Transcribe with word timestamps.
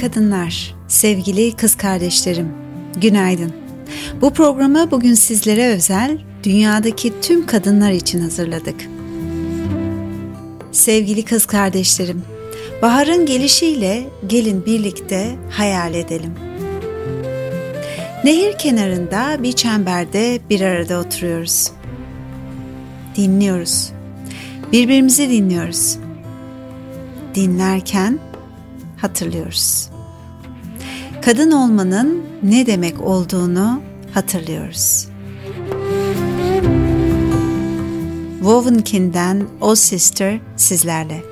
Kadınlar, 0.00 0.74
sevgili 0.88 1.56
kız 1.56 1.74
kardeşlerim, 1.74 2.48
günaydın. 2.96 3.52
Bu 4.20 4.32
programı 4.32 4.90
bugün 4.90 5.14
sizlere 5.14 5.66
özel 5.66 6.18
dünyadaki 6.44 7.20
tüm 7.20 7.46
kadınlar 7.46 7.90
için 7.90 8.20
hazırladık. 8.20 8.88
Sevgili 10.72 11.24
kız 11.24 11.46
kardeşlerim, 11.46 12.22
baharın 12.82 13.26
gelişiyle 13.26 14.06
gelin 14.26 14.66
birlikte 14.66 15.36
hayal 15.50 15.94
edelim. 15.94 16.34
Nehir 18.24 18.58
kenarında 18.58 19.42
bir 19.42 19.52
çemberde 19.52 20.40
bir 20.50 20.60
arada 20.60 20.98
oturuyoruz. 20.98 21.70
Dinliyoruz. 23.16 23.92
Birbirimizi 24.72 25.30
dinliyoruz. 25.30 25.98
Dinlerken 27.34 28.18
hatırlıyoruz. 28.96 29.89
Kadın 31.22 31.50
olmanın 31.50 32.22
ne 32.42 32.66
demek 32.66 33.00
olduğunu 33.00 33.80
hatırlıyoruz. 34.14 35.08
Wovenkin'den 38.38 39.46
O 39.60 39.74
Sister 39.74 40.40
sizlerle. 40.56 41.29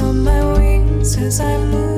on 0.00 0.24
my 0.24 0.44
wings 0.52 1.16
as 1.16 1.40
I 1.40 1.56
move. 1.58 1.89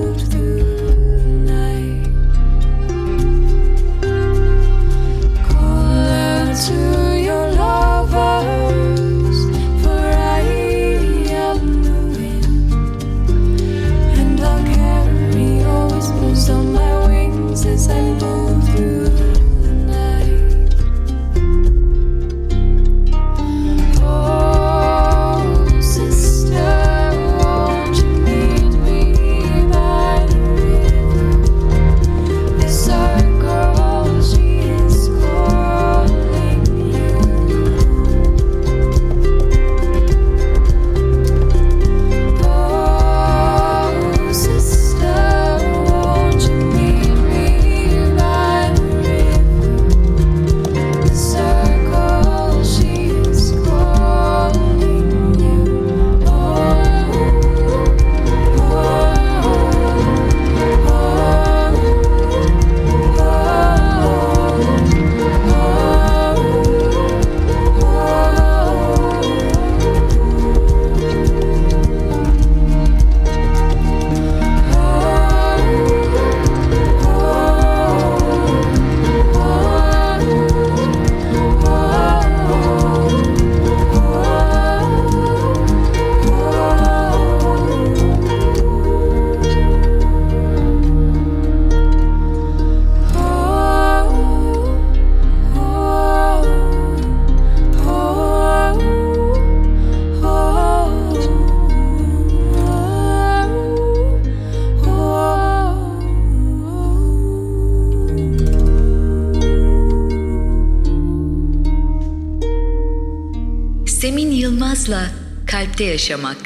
Kalpte 115.73 115.85
Yaşamak 115.85 116.37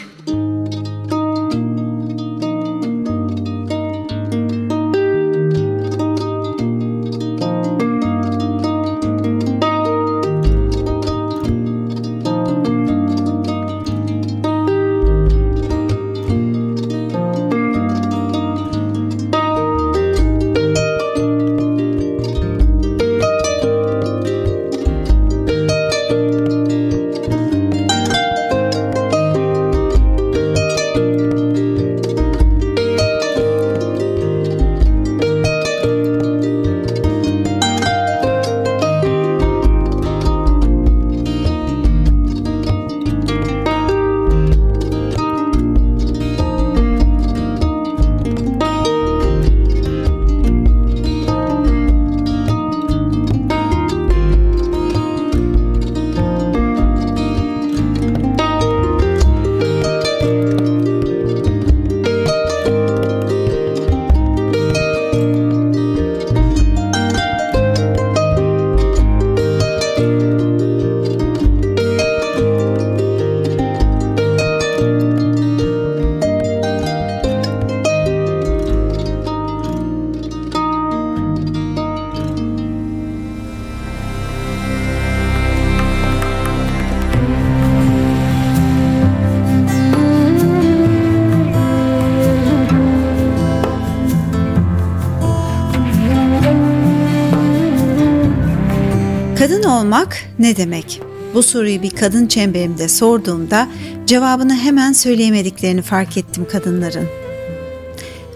olmak 99.76 100.19
ne 100.38 100.56
demek? 100.56 101.00
Bu 101.34 101.43
soruyu 101.43 101.82
bir 101.82 101.90
kadın 101.90 102.26
çemberimde 102.26 102.88
sorduğumda 102.88 103.69
cevabını 104.06 104.56
hemen 104.56 104.93
söyleyemediklerini 104.93 105.82
fark 105.82 106.17
ettim 106.17 106.46
kadınların. 106.52 107.08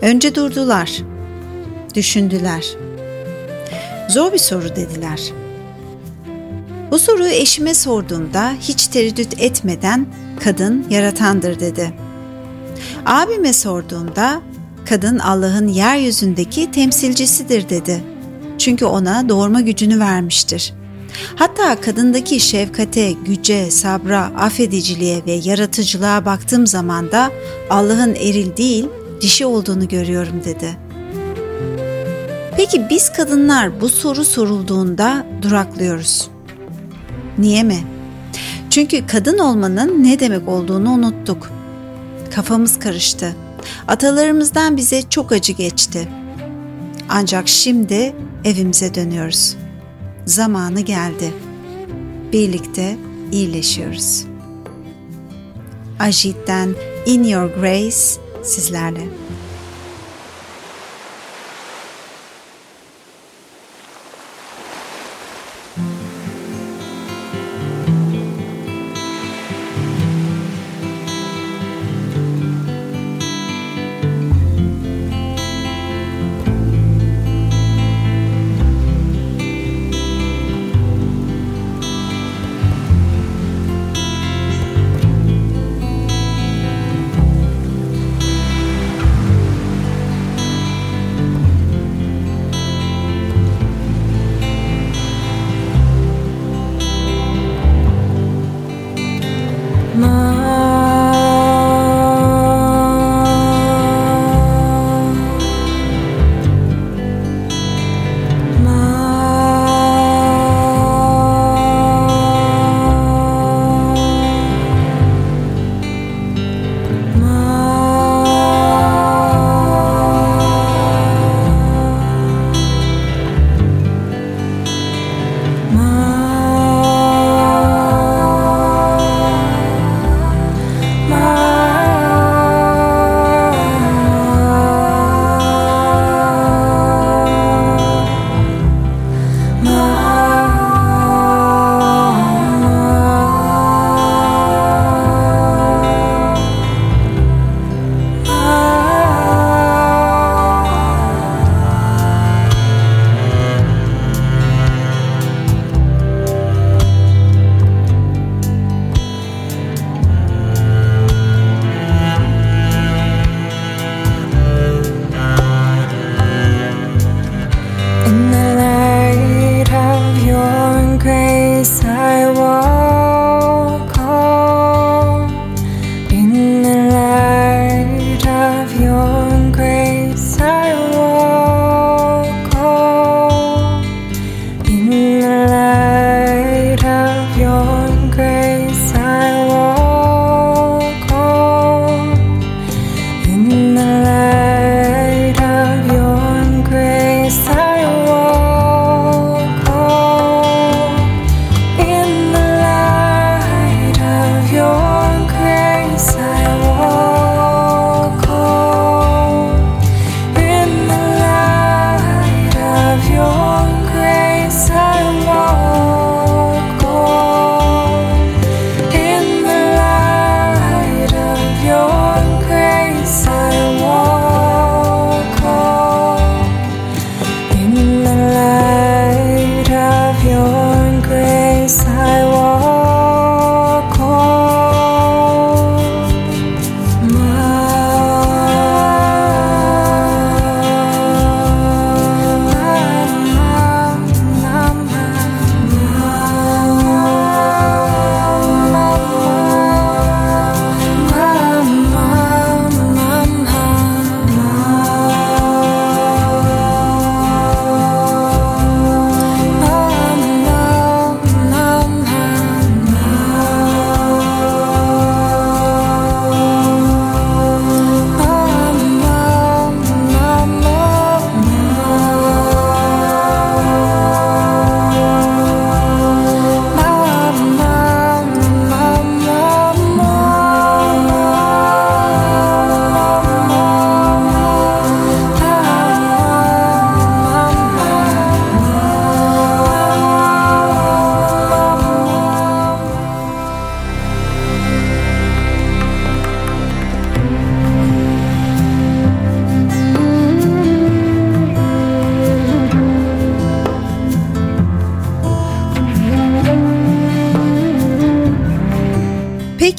Önce 0.03 0.35
durdular. 0.35 0.99
Düşündüler. 1.95 2.67
Zor 4.09 4.33
bir 4.33 4.39
soru 4.39 4.77
dediler. 4.77 5.21
Bu 6.91 6.99
soruyu 6.99 7.33
eşime 7.33 7.75
sorduğumda 7.75 8.53
hiç 8.61 8.87
tereddüt 8.87 9.43
etmeden 9.43 10.07
kadın 10.45 10.87
yaratandır 10.91 11.61
dedi. 11.61 11.93
Abime 13.07 13.53
sorduğumda 13.53 14.43
kadın 14.89 15.19
Allah'ın 15.19 15.69
yeryüzündeki 15.69 16.71
temsilcisidir 16.71 17.69
dedi. 17.69 18.05
Çünkü 18.59 18.85
ona 18.85 19.29
doğurma 19.29 19.61
gücünü 19.61 20.01
vermiştir. 20.01 20.80
Hatta 21.37 21.81
kadındaki 21.81 22.41
şefkate, 22.41 23.13
güce, 23.13 23.71
sabra, 23.71 24.21
affediciliğe 24.25 25.23
ve 25.27 25.33
yaratıcılığa 25.33 26.25
baktığım 26.25 26.67
zaman 26.67 27.13
da 27.13 27.31
Allah'ın 27.71 28.15
eril 28.15 28.57
değil, 28.57 28.89
dişi 29.21 29.47
olduğunu 29.47 29.89
görüyorum 29.89 30.45
dedi. 30.45 30.77
Peki 32.57 32.87
biz 32.91 33.13
kadınlar 33.13 33.81
bu 33.81 33.89
soru 33.89 34.25
sorulduğunda 34.25 35.27
duraklıyoruz. 35.43 36.29
Niye 37.39 37.63
mi? 37.63 37.79
Çünkü 38.71 39.07
kadın 39.07 39.39
olmanın 39.39 40.05
ne 40.05 40.21
demek 40.21 40.49
olduğunu 40.49 40.91
unuttuk. 40.91 41.51
Kafamız 42.35 42.79
karıştı. 42.79 43.37
Atalarımızdan 43.89 44.77
bize 44.77 45.03
çok 45.11 45.33
acı 45.33 45.53
geçti. 45.53 46.09
Ancak 47.09 47.49
şimdi 47.49 48.15
evimize 48.45 48.95
dönüyoruz. 48.95 49.57
Zamanı 50.31 50.81
geldi. 50.81 51.33
Birlikte 52.33 52.97
iyileşiyoruz. 53.33 54.25
Ajit'ten 55.99 56.75
In 57.07 57.25
Your 57.25 57.51
Grace 57.55 57.97
sizlerle. 58.43 59.01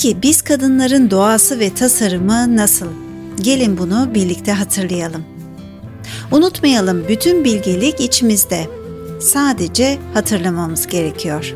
Peki 0.03 0.21
biz 0.21 0.41
kadınların 0.41 1.11
doğası 1.11 1.59
ve 1.59 1.73
tasarımı 1.73 2.55
nasıl? 2.55 2.85
Gelin 3.41 3.77
bunu 3.77 4.09
birlikte 4.13 4.51
hatırlayalım. 4.51 5.23
Unutmayalım 6.31 7.07
bütün 7.07 7.43
bilgelik 7.43 7.99
içimizde. 7.99 8.67
Sadece 9.21 9.97
hatırlamamız 10.13 10.87
gerekiyor. 10.87 11.53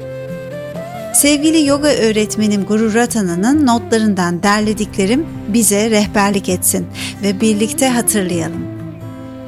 Sevgili 1.13 1.65
yoga 1.65 1.87
öğretmenim 1.87 2.65
Guru 2.65 2.93
Ratana'nın 2.93 3.65
notlarından 3.65 4.43
derlediklerim 4.43 5.25
bize 5.47 5.89
rehberlik 5.89 6.49
etsin 6.49 6.87
ve 7.23 7.41
birlikte 7.41 7.89
hatırlayalım. 7.89 8.65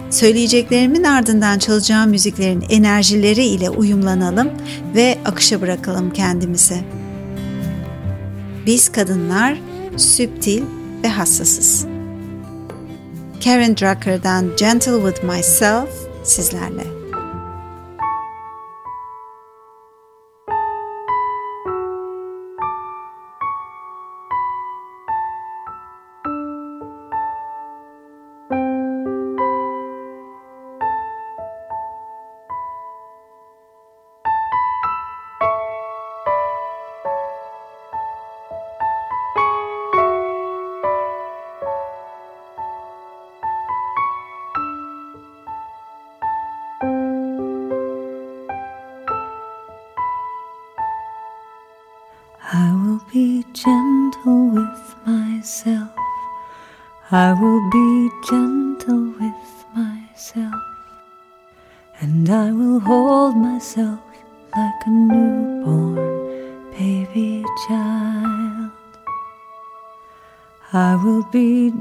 Söyleyeceklerimin 0.09 1.03
ardından 1.03 1.59
çalacağım 1.59 2.09
müziklerin 2.09 2.65
enerjileri 2.69 3.45
ile 3.45 3.69
uyumlanalım 3.69 4.49
ve 4.95 5.17
akışa 5.25 5.61
bırakalım 5.61 6.13
kendimizi. 6.13 6.96
Biz 8.67 8.91
kadınlar 8.91 9.57
süptil 9.97 10.63
ve 11.03 11.07
hassasız. 11.07 11.85
Karen 13.43 13.77
Drucker'dan 13.77 14.55
Gentle 14.57 15.11
With 15.11 15.23
Myself 15.23 15.89
sizlerle. 16.23 16.96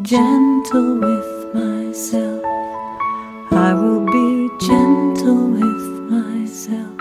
Gentle 0.07 1.01
with 1.01 1.53
myself. 1.53 2.45
I 3.51 3.75
will 3.75 4.07
be 4.07 4.49
gentle 4.65 5.49
with 5.49 5.87
myself. 6.09 7.01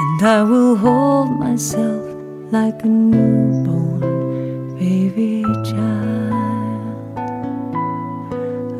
And 0.00 0.22
I 0.22 0.42
will 0.42 0.76
hold 0.76 1.30
myself 1.40 2.04
like 2.52 2.82
a 2.84 2.88
newborn 2.88 4.76
baby 4.78 5.42
child. 5.64 7.18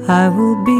I 0.06 0.28
will 0.28 0.62
be 0.62 0.73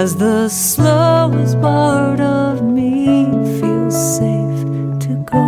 as 0.00 0.14
the 0.14 0.48
slowest 0.48 1.60
part 1.60 2.20
of 2.20 2.62
me 2.62 3.24
feels 3.58 3.96
safe 4.16 4.60
to 5.04 5.12
go. 5.32 5.46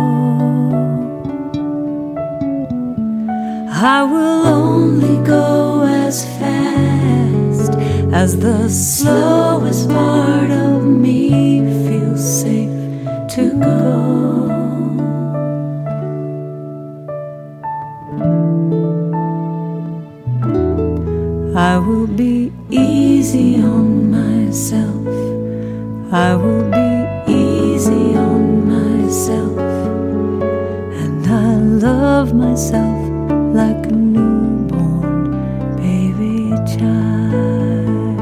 I 3.71 4.03
will 4.03 4.45
only 4.47 5.25
go 5.25 5.83
as 5.85 6.25
fast 6.37 7.71
as 8.11 8.37
the 8.39 8.67
slowest 8.67 9.87
part 9.87 10.51
of 10.51 10.83
me 10.83 11.61
feels 11.87 12.21
safe 12.41 12.75
to 13.35 13.57
go. 13.57 14.10
I 26.13 26.35
will 26.35 26.69
be 26.69 27.31
easy 27.31 28.17
on 28.17 28.67
myself. 28.67 29.57
And 31.01 31.25
I 31.25 31.55
love 31.55 32.33
myself 32.33 33.07
like 33.55 33.85
a 33.85 33.93
newborn 33.93 35.31
baby 35.77 36.49
child. 36.67 38.19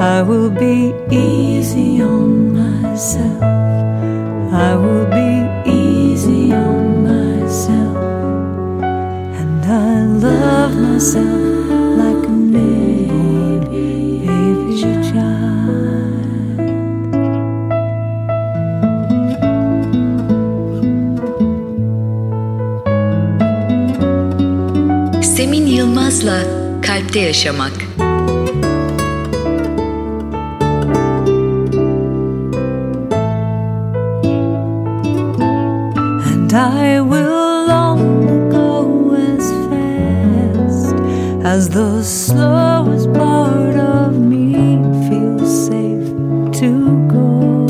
I 0.00 0.22
will 0.22 0.50
be 0.50 0.94
easy 1.10 2.00
on 2.00 2.52
myself. 2.54 3.42
I 4.52 4.76
will 4.76 5.06
be 5.06 5.68
easy 5.68 6.52
on 6.52 7.02
myself. 7.02 7.96
And 9.40 9.64
I 9.64 10.04
love 10.04 10.76
myself 10.76 11.31
Kalpte 27.12 27.26
Yaşamak. 27.26 27.76
And 36.32 36.52
I 36.54 37.00
will 37.02 37.70
only 37.70 38.50
go 38.50 39.14
as 39.14 39.44
fast 39.68 40.94
as 41.44 41.68
the 41.68 42.02
slowest 42.02 43.12
part 43.12 43.76
of 43.76 44.18
me 44.18 44.80
feels 45.08 45.66
safe 45.68 46.08
to 46.60 46.70
go. 47.08 47.66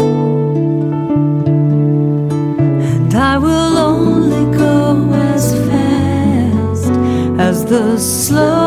And 2.95 3.15
I 3.15 3.39
will 3.39 3.77
only 3.79 4.57
go 4.57 5.13
as 5.35 5.53
fast 5.67 6.93
as 7.41 7.65
the 7.65 7.99
slowest 7.99 8.62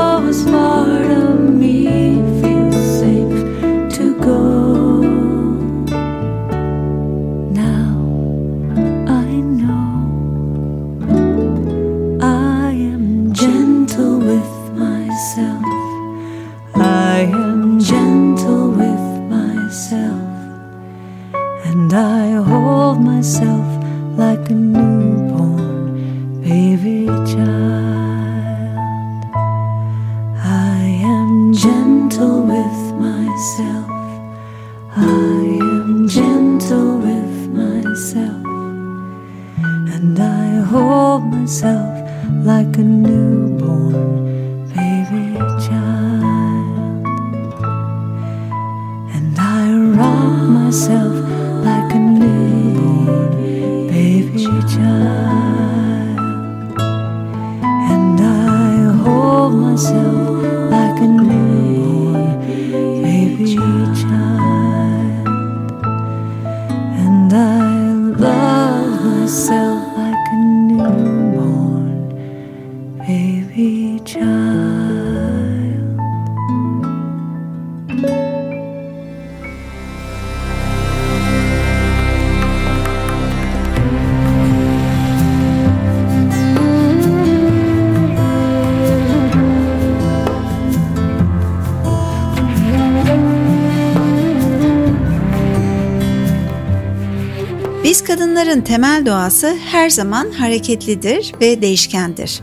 temel 98.65 99.05
doğası 99.05 99.57
her 99.65 99.89
zaman 99.89 100.31
hareketlidir 100.31 101.31
ve 101.41 101.61
değişkendir. 101.61 102.41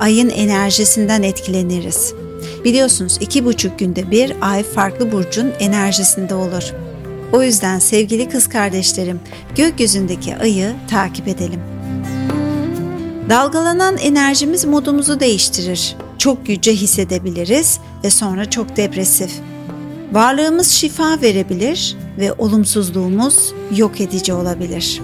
Ayın 0.00 0.30
enerjisinden 0.30 1.22
etkileniriz. 1.22 2.14
Biliyorsunuz 2.64 3.16
iki 3.20 3.44
buçuk 3.44 3.78
günde 3.78 4.10
bir 4.10 4.32
ay 4.40 4.62
farklı 4.62 5.12
burcun 5.12 5.52
enerjisinde 5.60 6.34
olur. 6.34 6.74
O 7.32 7.42
yüzden 7.42 7.78
sevgili 7.78 8.28
kız 8.28 8.48
kardeşlerim 8.48 9.20
gökyüzündeki 9.56 10.36
ayı 10.36 10.74
takip 10.90 11.28
edelim. 11.28 11.60
Dalgalanan 13.28 13.96
enerjimiz 13.96 14.64
modumuzu 14.64 15.20
değiştirir. 15.20 15.96
Çok 16.18 16.48
yüce 16.48 16.72
hissedebiliriz 16.72 17.78
ve 18.04 18.10
sonra 18.10 18.50
çok 18.50 18.76
depresif. 18.76 19.30
Varlığımız 20.12 20.70
şifa 20.70 21.22
verebilir 21.22 21.96
ve 22.18 22.32
olumsuzluğumuz 22.32 23.52
yok 23.76 24.00
edici 24.00 24.32
olabilir. 24.32 25.00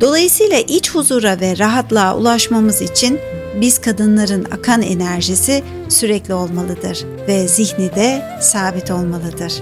Dolayısıyla 0.00 0.58
iç 0.58 0.94
huzura 0.94 1.40
ve 1.40 1.58
rahatlığa 1.58 2.16
ulaşmamız 2.16 2.82
için 2.82 3.18
biz 3.60 3.80
kadınların 3.80 4.44
akan 4.44 4.82
enerjisi 4.82 5.62
sürekli 5.88 6.34
olmalıdır 6.34 7.04
ve 7.28 7.48
zihni 7.48 7.94
de 7.94 8.22
sabit 8.40 8.90
olmalıdır. 8.90 9.52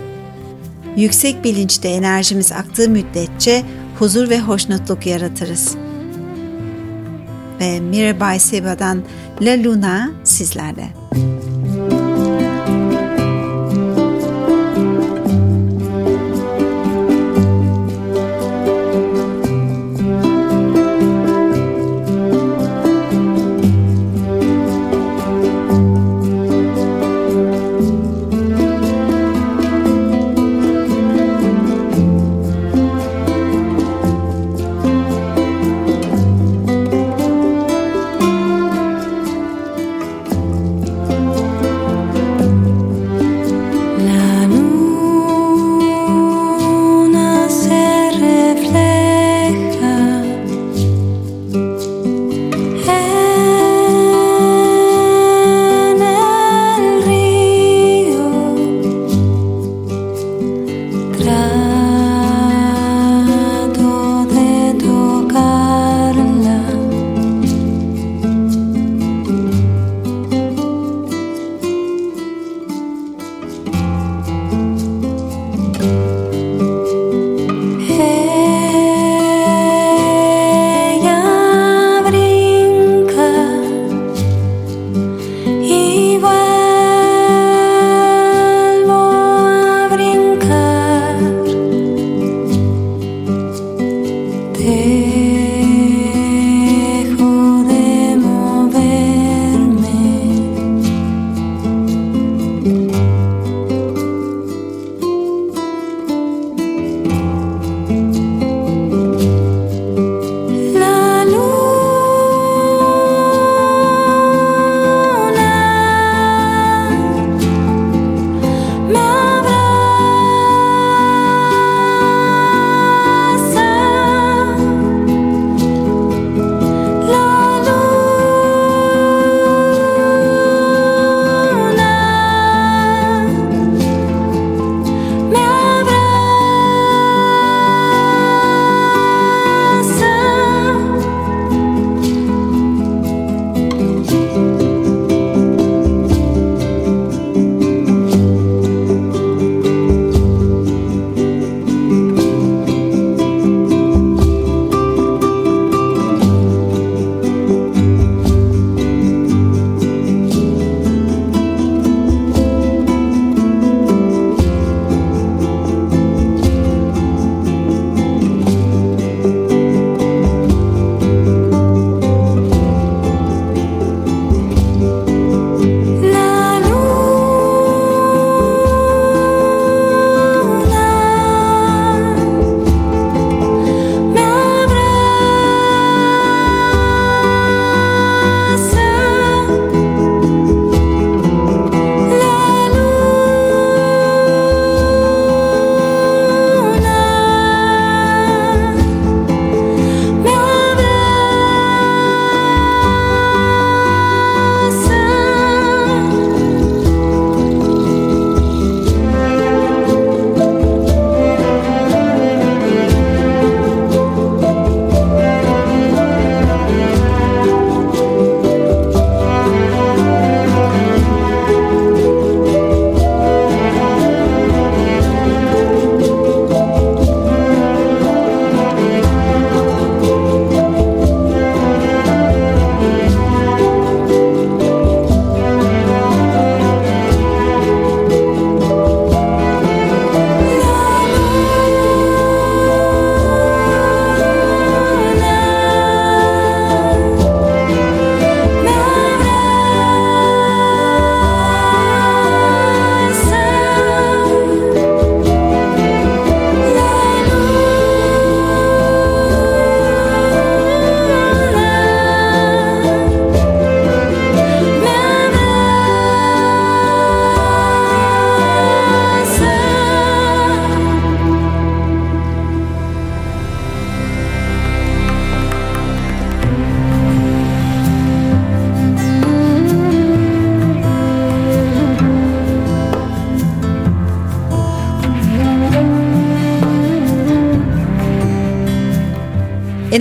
Yüksek 0.97 1.45
bilinçte 1.45 1.89
enerjimiz 1.89 2.53
aktığı 2.53 2.89
müddetçe 2.89 3.63
huzur 3.99 4.31
ve 4.31 4.41
hoşnutluk 4.41 5.07
yaratırız. 5.07 5.75
Ve 7.61 7.81
Mirabai 7.81 8.41
Seva'dan 8.41 9.03
La 9.41 9.63
Luna 9.65 10.11
sizlerle. 10.25 10.89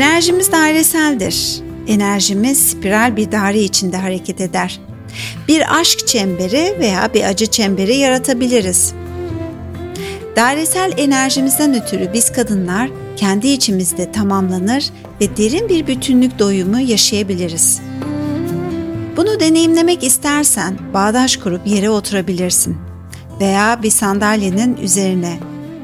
Enerjimiz 0.03 0.51
daireseldir. 0.51 1.61
Enerjimiz 1.87 2.69
spiral 2.69 3.17
bir 3.17 3.31
daire 3.31 3.59
içinde 3.59 3.97
hareket 3.97 4.41
eder. 4.41 4.79
Bir 5.47 5.79
aşk 5.79 6.07
çemberi 6.07 6.75
veya 6.79 7.13
bir 7.13 7.23
acı 7.23 7.45
çemberi 7.45 7.95
yaratabiliriz. 7.95 8.93
Dairesel 10.35 10.93
enerjimizden 10.97 11.81
ötürü 11.81 12.13
biz 12.13 12.31
kadınlar 12.31 12.89
kendi 13.15 13.47
içimizde 13.47 14.11
tamamlanır 14.11 14.89
ve 15.21 15.37
derin 15.37 15.69
bir 15.69 15.87
bütünlük 15.87 16.39
doyumu 16.39 16.79
yaşayabiliriz. 16.79 17.81
Bunu 19.17 19.39
deneyimlemek 19.39 20.03
istersen 20.03 20.77
bağdaş 20.93 21.37
kurup 21.37 21.67
yere 21.67 21.89
oturabilirsin 21.89 22.77
veya 23.39 23.83
bir 23.83 23.91
sandalyenin 23.91 24.77
üzerine 24.77 25.39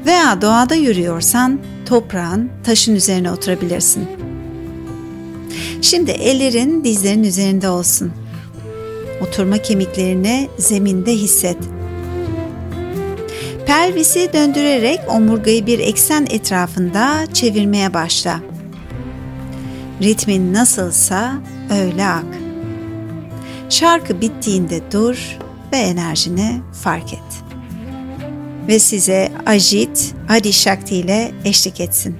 veya 0.06 0.42
doğada 0.42 0.74
yürüyorsan 0.74 1.60
toprağın, 1.90 2.50
taşın 2.64 2.94
üzerine 2.94 3.32
oturabilirsin. 3.32 4.08
Şimdi 5.82 6.10
ellerin 6.10 6.84
dizlerin 6.84 7.24
üzerinde 7.24 7.68
olsun. 7.68 8.12
Oturma 9.20 9.58
kemiklerini 9.58 10.48
zeminde 10.58 11.12
hisset. 11.12 11.56
Pelvisi 13.66 14.30
döndürerek 14.32 15.00
omurgayı 15.08 15.66
bir 15.66 15.78
eksen 15.78 16.26
etrafında 16.30 17.26
çevirmeye 17.32 17.94
başla. 17.94 18.40
Ritmin 20.02 20.54
nasılsa 20.54 21.32
öyle 21.70 22.06
ak. 22.06 22.38
Şarkı 23.68 24.20
bittiğinde 24.20 24.80
dur 24.92 25.38
ve 25.72 25.76
enerjini 25.76 26.60
fark 26.82 27.12
et. 27.12 27.42
Ve 28.68 28.78
size 28.78 29.32
Ajit 29.46 30.14
Adi 30.30 30.52
Shakti 30.52 30.96
ile 30.96 31.32
eşlik 31.44 31.80
etsin. 31.80 32.18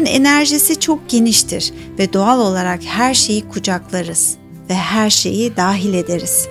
Kadınların 0.00 0.24
enerjisi 0.24 0.80
çok 0.80 1.08
geniştir 1.08 1.72
ve 1.98 2.12
doğal 2.12 2.40
olarak 2.40 2.80
her 2.84 3.14
şeyi 3.14 3.48
kucaklarız 3.48 4.36
ve 4.70 4.74
her 4.74 5.10
şeyi 5.10 5.56
dahil 5.56 5.94
ederiz. 5.94 6.48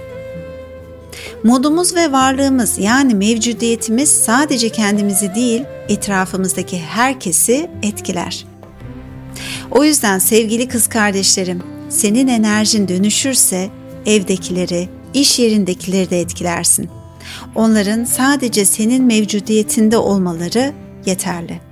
Modumuz 1.43 1.95
ve 1.95 2.12
varlığımız 2.12 2.79
yani 2.79 3.15
mevcudiyetimiz 3.15 4.09
sadece 4.09 4.69
kendimizi 4.69 5.35
değil, 5.35 5.63
etrafımızdaki 5.89 6.79
herkesi 6.79 7.69
etkiler. 7.83 8.45
O 9.71 9.83
yüzden 9.83 10.19
sevgili 10.19 10.67
kız 10.67 10.88
kardeşlerim, 10.88 11.63
senin 11.89 12.27
enerjin 12.27 12.88
dönüşürse 12.88 13.69
evdekileri, 14.05 14.89
iş 15.13 15.39
yerindekileri 15.39 16.09
de 16.09 16.19
etkilersin. 16.19 16.89
Onların 17.55 18.03
sadece 18.03 18.65
senin 18.65 19.03
mevcudiyetinde 19.03 19.97
olmaları 19.97 20.73
yeterli. 21.05 21.68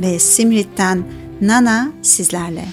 Ve 0.00 0.18
Simrit'ten 0.18 1.04
Nana 1.40 1.88
sizlerle. 2.02 2.64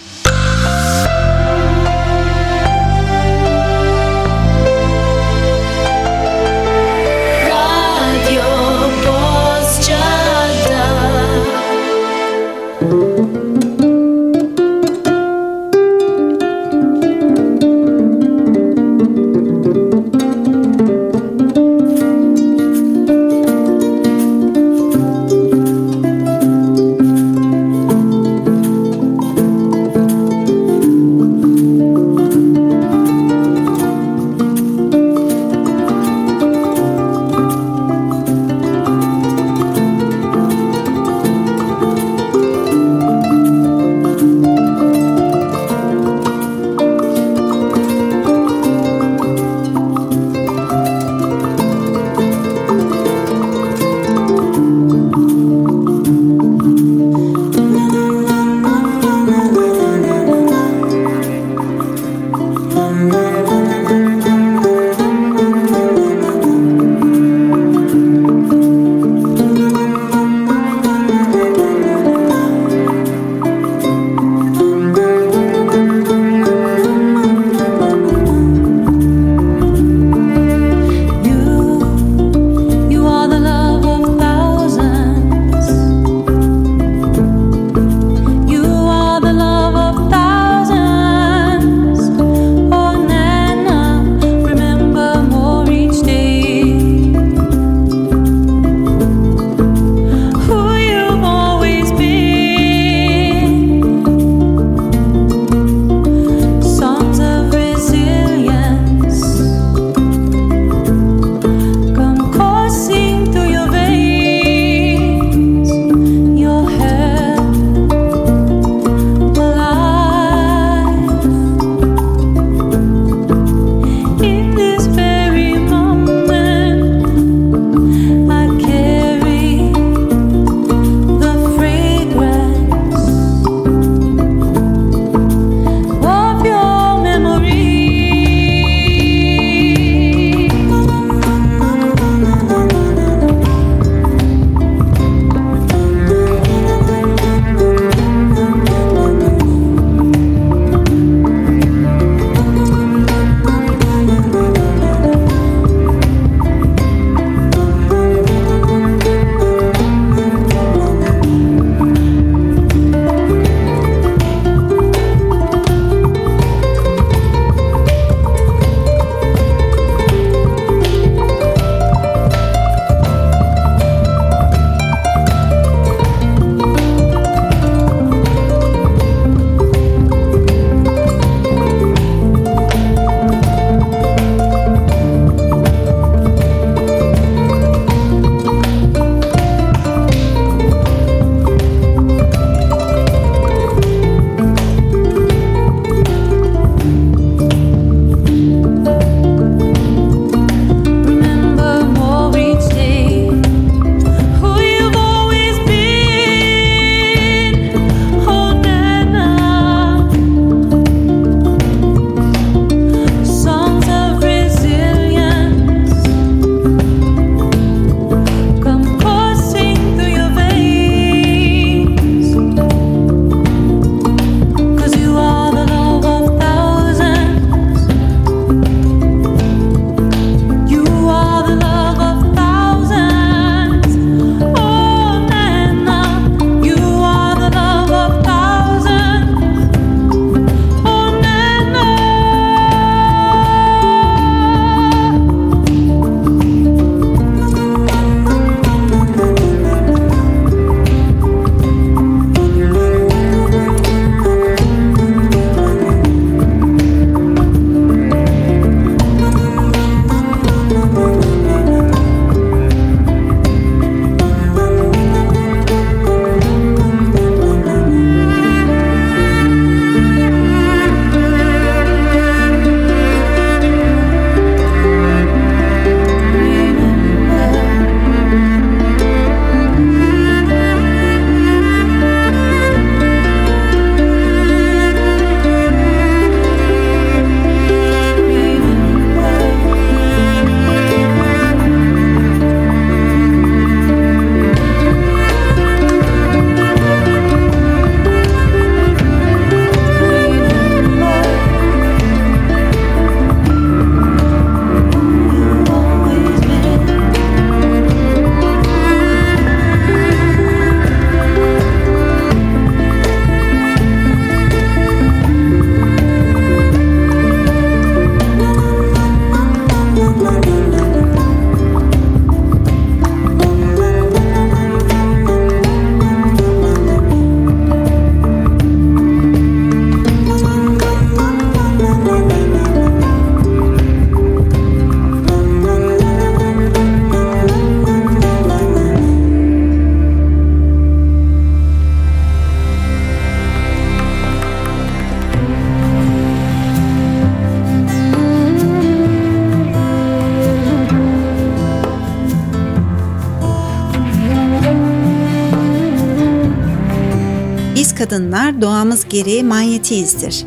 Kadınlar 358.13 358.61
doğamız 358.61 359.05
gereği 359.09 359.43
manyetiyizdir. 359.43 360.45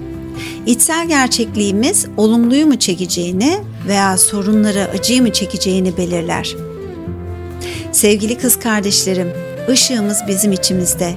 İçsel 0.66 1.08
gerçekliğimiz 1.08 2.06
olumluyu 2.16 2.66
mu 2.66 2.78
çekeceğini 2.78 3.58
veya 3.88 4.18
sorunları 4.18 4.88
acıyı 4.94 5.22
mı 5.22 5.32
çekeceğini 5.32 5.96
belirler. 5.96 6.56
Sevgili 7.92 8.38
kız 8.38 8.58
kardeşlerim, 8.58 9.28
ışığımız 9.68 10.18
bizim 10.28 10.52
içimizde. 10.52 11.14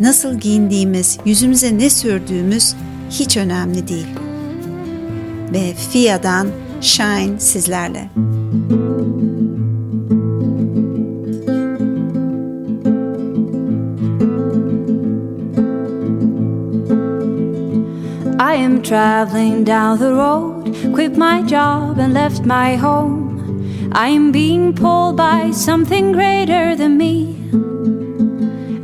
Nasıl 0.00 0.40
giyindiğimiz, 0.40 1.18
yüzümüze 1.24 1.78
ne 1.78 1.90
sürdüğümüz 1.90 2.74
hiç 3.10 3.36
önemli 3.36 3.88
değil. 3.88 4.06
Ve 5.52 5.74
Fia'dan 5.92 6.48
Shine 6.80 7.40
sizlerle. 7.40 8.10
Traveling 18.86 19.64
down 19.64 19.98
the 19.98 20.12
road, 20.14 20.62
quit 20.94 21.16
my 21.16 21.42
job 21.42 21.98
and 21.98 22.14
left 22.14 22.44
my 22.44 22.76
home. 22.76 23.90
I 23.92 24.08
am 24.08 24.30
being 24.30 24.74
pulled 24.74 25.16
by 25.16 25.50
something 25.50 26.12
greater 26.12 26.76
than 26.76 26.96
me. 26.96 27.34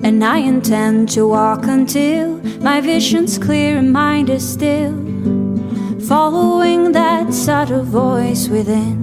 And 0.03 0.25
I 0.25 0.39
intend 0.39 1.09
to 1.11 1.29
walk 1.29 1.67
until 1.67 2.39
my 2.61 2.81
vision's 2.81 3.39
clear 3.39 3.77
and 3.77 3.93
mind 3.93 4.29
is 4.29 4.49
still, 4.49 4.93
following 6.09 6.91
that 6.93 7.33
subtle 7.33 7.85
voice 7.85 8.49
within. 8.49 8.97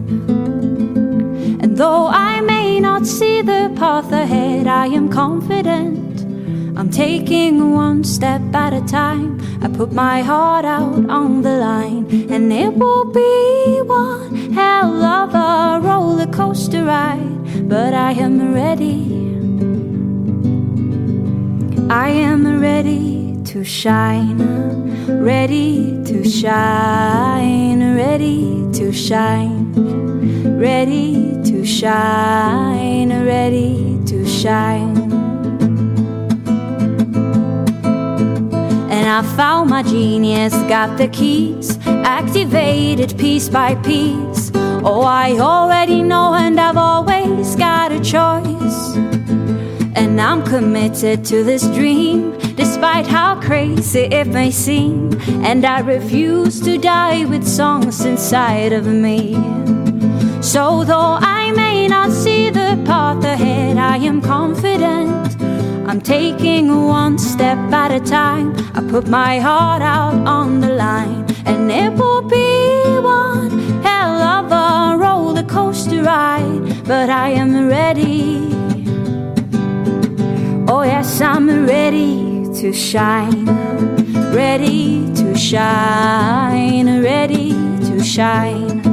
And 1.62 1.78
though 1.78 2.08
I 2.08 2.42
may 2.42 2.82
not 2.82 3.08
see 3.08 3.42
the 3.42 3.72
path 3.78 4.12
ahead, 4.12 4.68
I 4.68 4.88
am 4.88 5.08
confident 5.10 5.99
I'm 6.80 6.90
taking 6.90 7.74
one 7.74 8.06
step 8.06 8.42
at 8.56 8.72
a 8.72 8.80
time. 8.86 9.38
I 9.62 9.68
put 9.68 9.92
my 9.92 10.22
heart 10.22 10.64
out 10.64 11.10
on 11.10 11.42
the 11.42 11.58
line, 11.58 12.08
and 12.32 12.54
it 12.54 12.74
will 12.74 13.04
be 13.04 13.82
one 13.82 14.54
hell 14.54 15.04
of 15.04 15.36
a 15.36 15.86
roller 15.86 16.28
coaster 16.28 16.86
ride. 16.86 17.68
But 17.68 17.94
I 17.94 18.14
am 18.14 18.54
ready. 18.54 19.12
I 21.90 22.12
am 22.12 22.62
ready 22.62 23.36
to 23.52 23.66
shine, 23.66 24.40
ready 25.22 26.02
to 26.06 26.24
shine, 26.24 27.94
ready 27.98 28.72
to 28.72 28.94
shine, 28.94 29.74
ready 30.58 31.44
to 31.44 31.66
shine, 31.66 33.10
ready 33.26 34.00
to 34.06 34.26
shine. 34.26 34.89
I 39.10 39.24
found 39.36 39.70
my 39.70 39.82
genius, 39.82 40.54
got 40.68 40.98
the 40.98 41.08
keys, 41.08 41.80
activated 41.88 43.18
piece 43.18 43.50
by 43.50 43.76
piece. 43.76 44.52
Oh, 44.56 45.02
I 45.02 45.38
already 45.40 46.04
know, 46.04 46.34
and 46.36 46.60
I've 46.60 46.78
always 46.78 47.56
got 47.56 47.92
a 47.92 48.00
choice. 48.00 48.96
And 49.96 50.22
I'm 50.22 50.44
committed 50.44 51.26
to 51.26 51.44
this 51.44 51.68
dream, 51.70 52.38
despite 52.56 53.08
how 53.08 53.40
crazy 53.42 54.02
it 54.02 54.28
may 54.28 54.52
seem. 54.52 55.20
And 55.44 55.66
I 55.66 55.80
refuse 55.80 56.62
to 56.62 56.78
die 56.78 57.26
with 57.26 57.48
songs 57.48 58.06
inside 58.06 58.74
of 58.74 58.86
me. 58.86 59.34
So, 60.42 60.84
though 60.84 61.18
I 61.20 61.52
may 61.56 61.88
not 61.88 62.12
see 62.12 62.50
the 62.50 62.82
path 62.86 63.24
ahead, 63.24 63.78
I 63.78 63.98
am 63.98 64.22
confident 64.22 65.49
I'm 65.90 66.02
taking 66.02 66.86
one 66.86 67.18
step 67.18 67.58
at 67.74 67.90
a 67.90 68.00
time. 68.00 68.54
I 68.76 68.82
put 68.92 69.08
my 69.08 69.40
heart 69.40 69.82
out 69.82 70.14
on 70.28 70.60
the 70.60 70.70
line, 70.70 71.26
and 71.48 71.72
it 71.72 71.92
will 71.94 72.22
be 72.22 73.00
one 73.02 73.82
hell 73.82 74.22
of 74.22 74.52
a 74.52 74.96
roller 74.96 75.42
coaster 75.42 76.04
ride. 76.04 76.86
But 76.86 77.10
I 77.10 77.30
am 77.30 77.68
ready. 77.68 78.54
Oh, 80.68 80.84
yes, 80.84 81.22
I'm 81.22 81.66
ready 81.66 82.46
to 82.62 82.72
shine. 82.72 83.46
Ready 84.32 85.12
to 85.16 85.36
shine. 85.36 87.02
Ready 87.02 87.50
to 87.88 88.04
shine. 88.04 88.84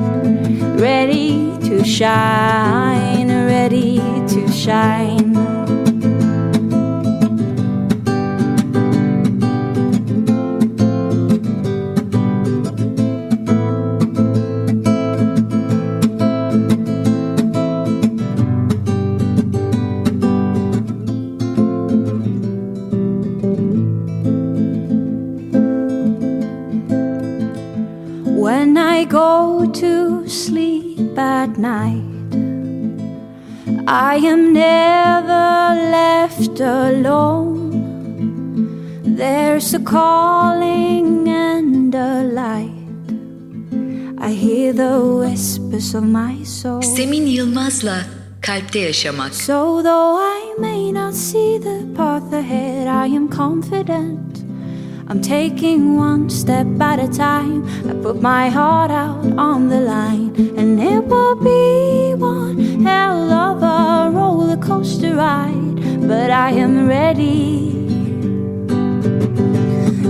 Ready 0.78 1.59
to 1.68 1.84
shine. 1.84 3.28
Ready 3.28 4.01
to 4.28 4.51
shine. 4.51 5.55
Sleep 31.16 31.18
at 31.18 31.58
night. 31.58 32.02
I 33.88 34.16
am 34.16 34.52
never 34.52 35.74
left 35.90 36.60
alone. 36.60 37.70
There's 39.16 39.74
a 39.74 39.80
calling 39.80 41.28
and 41.28 41.94
a 41.94 42.22
light. 42.22 42.72
I 44.18 44.32
hear 44.32 44.72
the 44.72 45.00
whispers 45.20 45.94
of 45.94 46.04
my 46.04 46.42
soul. 46.44 46.82
Semin 46.82 47.26
Yılmaz'la 47.26 48.04
Kalpte 48.40 48.80
Yaşamak. 48.88 49.32
So 49.32 49.82
though 49.82 50.16
I 50.18 50.54
may 50.58 50.92
not 50.92 51.14
see 51.14 51.58
the 51.58 51.86
path 51.94 52.32
ahead, 52.32 52.88
I 52.88 53.06
am 53.06 53.28
confident 53.28 54.25
I'm 55.09 55.22
taking 55.22 55.96
one 55.96 56.28
step 56.28 56.66
at 56.80 56.98
a 56.98 57.07
time. 57.07 57.64
I 57.88 57.94
put 58.02 58.20
my 58.20 58.48
heart 58.48 58.90
out 58.90 59.24
on 59.38 59.68
the 59.68 59.80
line, 59.80 60.34
and 60.59 60.80
it 60.80 61.04
will 61.04 61.36
be 61.36 62.14
one 62.14 62.84
hell 62.84 63.30
of 63.30 63.62
a 63.62 64.11
roller 64.11 64.57
coaster 64.57 65.14
ride. 65.14 65.76
But 66.09 66.30
I 66.32 66.50
am 66.50 66.88
ready. 66.88 67.72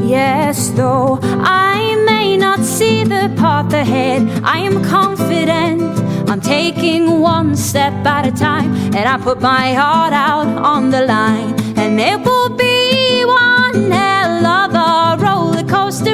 Yes, 0.06 0.70
though 0.70 1.18
I 1.22 2.02
may 2.06 2.38
not 2.38 2.60
see 2.60 3.04
the 3.04 3.30
path 3.36 3.74
ahead, 3.74 4.22
I 4.44 4.60
am 4.60 4.82
confident. 4.82 5.82
I'm 6.30 6.40
taking 6.40 7.20
one 7.20 7.54
step 7.54 7.92
at 8.06 8.26
a 8.26 8.32
time, 8.32 8.74
and 8.96 9.06
I 9.06 9.18
put 9.18 9.42
my 9.42 9.74
heart 9.74 10.14
out 10.14 10.48
on 10.72 10.90
the 10.90 11.02
line, 11.04 11.54
and 11.76 12.00
it 12.00 12.18
will 12.24 12.48
be 12.56 12.75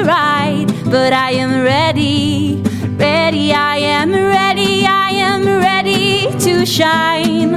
ride. 0.03 0.67
But 0.85 1.13
I 1.13 1.31
am 1.31 1.63
ready, 1.63 2.61
ready, 2.97 3.53
I 3.53 3.77
am 3.77 4.11
ready, 4.11 4.85
I 4.85 5.09
am 5.11 5.45
ready 5.45 6.31
to 6.39 6.65
shine, 6.65 7.51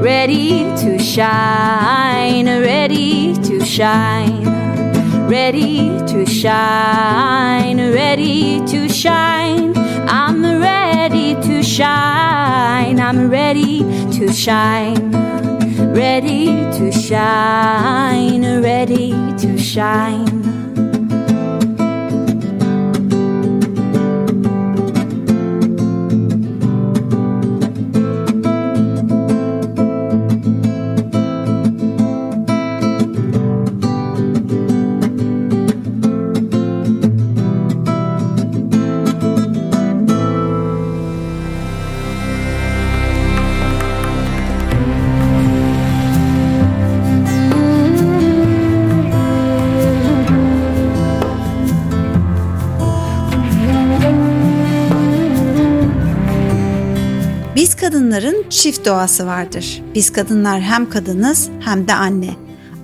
ready 0.00 0.64
to 0.82 0.98
shine, 0.98 2.46
ready 2.46 3.34
to 3.34 3.64
shine, 3.64 4.44
ready 5.28 5.88
to 6.06 6.26
shine, 6.26 7.78
ready 7.92 8.64
to 8.66 8.88
shine. 8.88 9.72
I'm 10.12 10.60
ready 10.60 11.34
to 11.34 11.62
shine, 11.62 13.00
I'm 13.00 13.30
ready 13.30 13.80
to 14.18 14.32
shine 14.32 15.10
ready 15.92 16.46
to 16.78 16.92
shine, 16.92 18.62
ready 18.62 19.10
to 19.38 19.58
shine. 19.58 20.39
Çift 58.50 58.86
doğası 58.86 59.26
vardır. 59.26 59.82
Biz 59.94 60.12
kadınlar 60.12 60.60
hem 60.60 60.90
kadınız 60.90 61.48
hem 61.60 61.88
de 61.88 61.94
anne. 61.94 62.30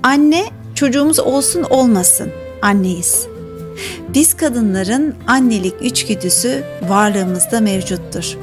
Anne 0.03 0.45
çocuğumuz 0.75 1.21
olsun 1.21 1.63
olmasın 1.63 2.31
anneyiz. 2.63 3.27
Biz 4.15 4.35
kadınların 4.35 5.15
annelik 5.27 5.75
içgüdüsü 5.83 6.65
varlığımızda 6.89 7.61
mevcuttur. 7.61 8.37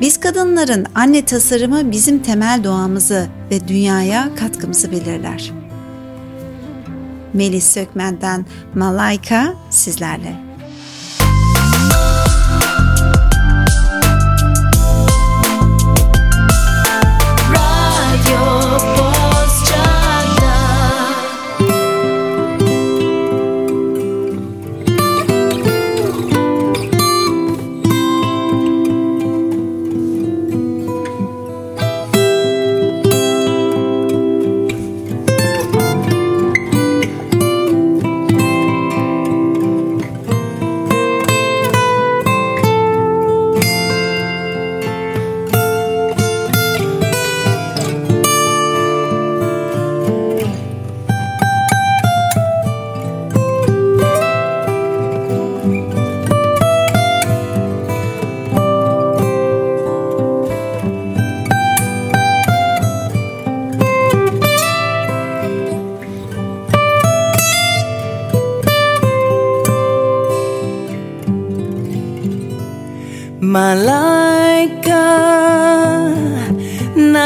Biz 0.00 0.20
kadınların 0.20 0.86
anne 0.94 1.24
tasarımı 1.24 1.92
bizim 1.92 2.18
temel 2.18 2.64
doğamızı 2.64 3.26
ve 3.50 3.68
dünyaya 3.68 4.34
katkımızı 4.34 4.92
belirler. 4.92 5.52
Melis 7.32 7.72
Sökmen'den 7.72 8.46
Malayka 8.74 9.54
sizlerle. 9.70 10.47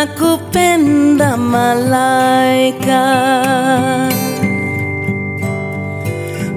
Nakupenda 0.02 1.36
malaika. 1.36 3.02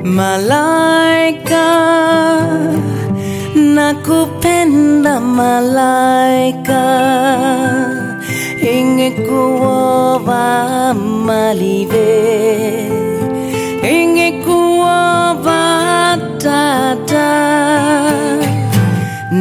Malaika 0.04 1.68
nakupenda 3.76 5.20
malaika. 5.20 6.84
Ingekuwa 8.74 10.20
malive 11.26 12.12
ingekuwa 13.91 15.36
tata 16.38 17.36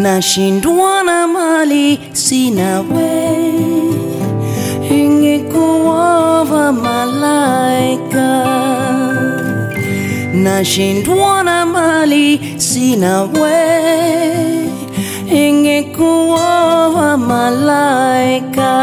nashindwa 0.03 1.03
na 1.05 1.27
mali 1.27 1.99
sina 2.13 2.81
we. 2.81 3.11
Ingekuwa 4.91 6.73
malaika. 6.73 8.29
Nashindwa 10.35 11.43
na 11.45 11.67
mali 11.67 12.55
sina 12.61 13.23
we. 13.23 13.63
Ingekuwa 15.47 17.17
malaika. 17.19 18.75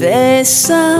Pesa 0.00 0.98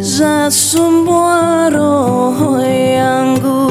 zasumbua 0.00 1.70
roho 1.70 2.60
yangu 2.66 3.69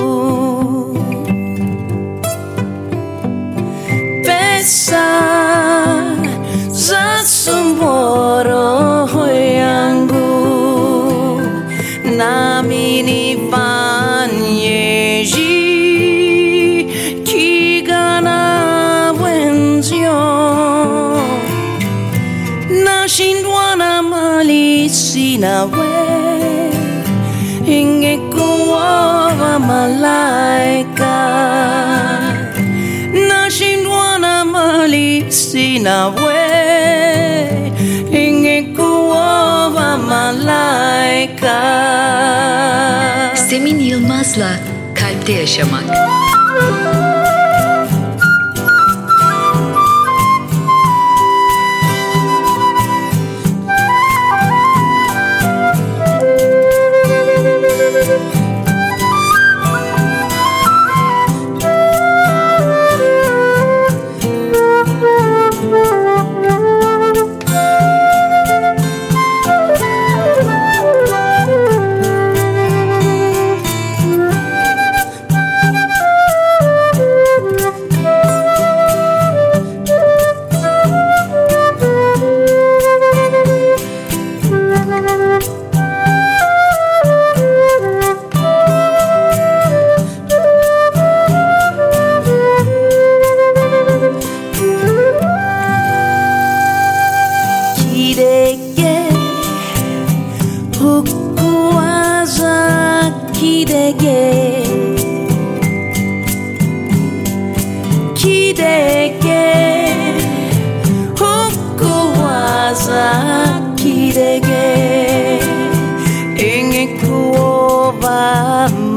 sina 35.79 36.09
we 36.09 36.43
ingekuwa 38.11 39.69
malaika 39.97 41.59
Semin 43.49 43.79
Yılmaz'la 43.79 44.59
Kalpte 44.93 45.33
Yaşamak. 45.33 46.18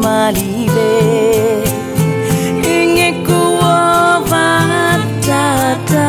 Malive 0.03 0.93
ingekuwa 2.83 4.21
tata 5.27 6.09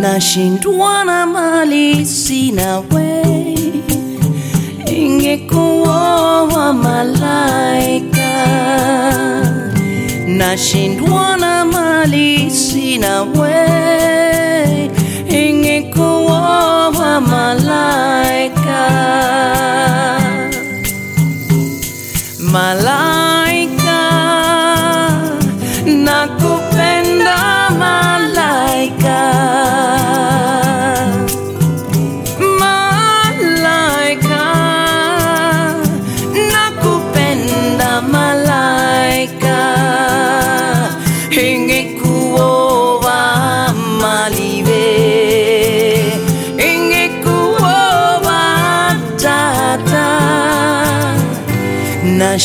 nashindwa 0.00 1.04
na 1.04 1.26
mali 1.26 2.06
sina 2.06 2.78
we. 2.78 3.22
Ingekuwa 4.96 6.72
malaika. 6.72 8.32
Nashindwa 10.26 11.36
na 11.36 11.64
mali 11.64 12.50
sina 12.50 13.22
we. 13.22 13.68
Ingekuwa 15.28 16.90
malaika 17.20 18.82
my 22.52 22.74
life. 22.74 23.11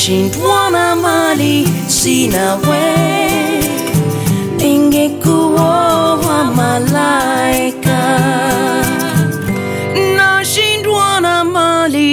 nishindwana 0.08 0.96
mali 0.96 1.68
sina 1.88 2.56
we 2.56 2.80
ingekuwa 4.60 6.18
na 6.24 6.44
malaika. 6.56 8.00
Nashindwana 10.16 11.44
mali 11.44 12.08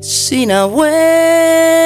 sina 0.00 0.66
we. 0.66 1.77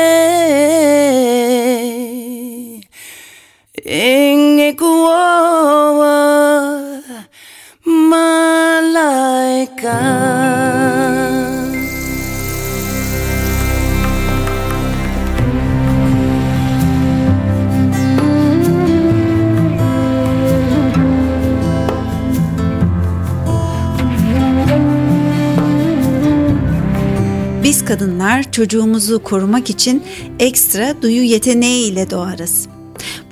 kadınlar 27.85 28.53
çocuğumuzu 28.53 29.22
korumak 29.22 29.70
için 29.70 30.03
ekstra 30.39 31.03
duyu 31.03 31.22
yeteneği 31.22 31.93
ile 31.93 32.11
doğarız. 32.11 32.68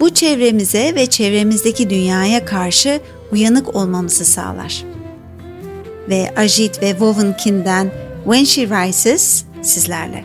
Bu 0.01 0.11
çevremize 0.11 0.95
ve 0.95 1.07
çevremizdeki 1.07 1.91
dünyaya 1.91 2.45
karşı 2.45 3.01
uyanık 3.33 3.77
olmamızı 3.77 4.25
sağlar. 4.25 4.85
Ve 6.09 6.35
Ajit 6.37 6.83
ve 6.83 6.91
Wovenkin'den 6.91 7.91
When 8.25 8.45
She 8.45 8.63
Rises 8.67 9.45
sizlerle. 9.63 10.25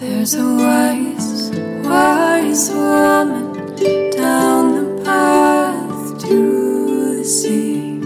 There's 0.00 0.34
a 0.34 0.42
wise, 0.42 1.50
wise 1.82 2.68
woman 2.68 3.54
down 4.24 4.74
the 4.74 5.04
path 5.04 6.20
to 6.22 7.16
the 7.16 7.24
sea. 7.24 8.00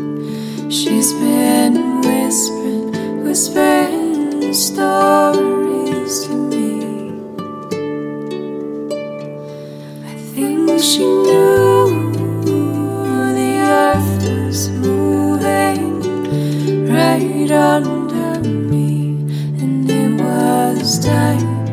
She's 0.70 1.12
been 1.12 2.02
whispering, 2.02 3.24
whispering. 3.24 4.07
stories 4.78 6.14
to 6.24 6.34
me. 6.50 7.10
I 10.06 10.14
think 10.32 10.78
she 10.78 11.02
knew 11.02 12.12
the 13.38 13.52
earth 13.80 14.22
was 14.22 14.70
moving 14.70 15.98
right 16.86 17.50
under 17.50 18.48
me, 18.48 19.16
and 19.62 19.90
it 19.90 20.12
was 20.22 21.00
time 21.04 21.66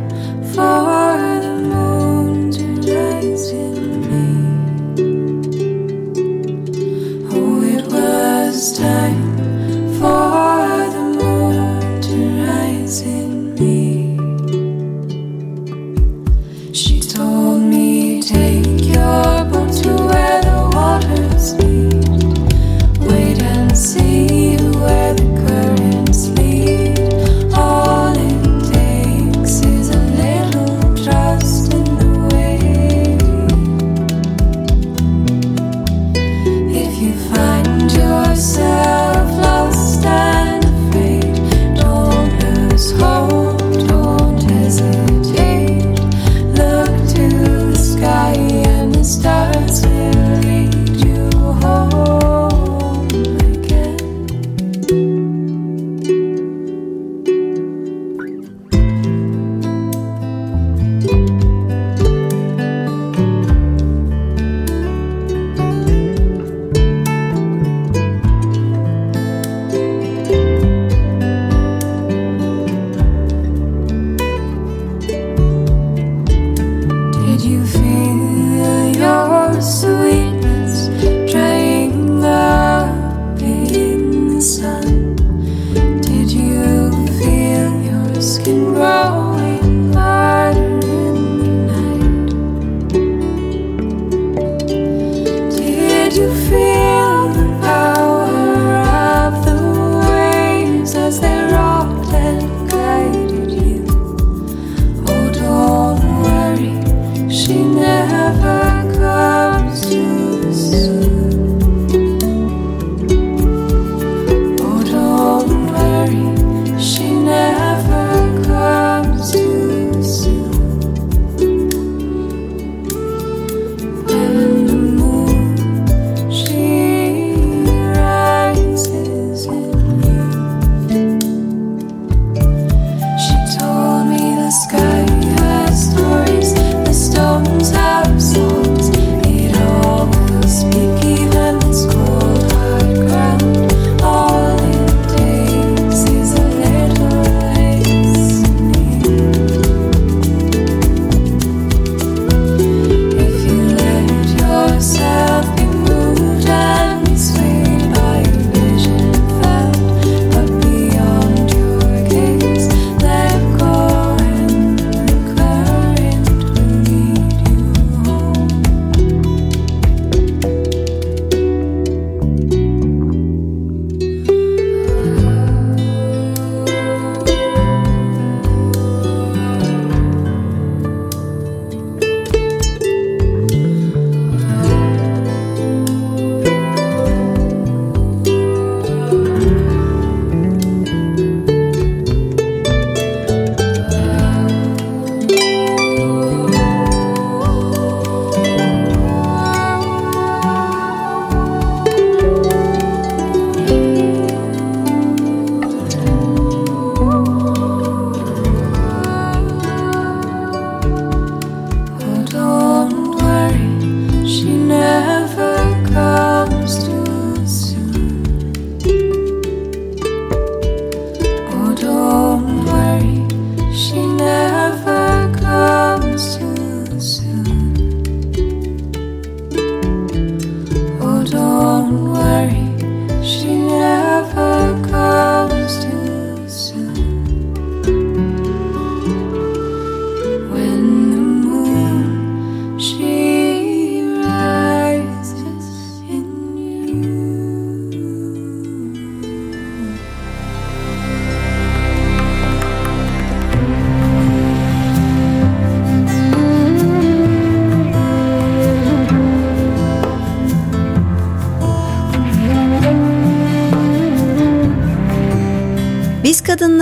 for. 0.56 1.25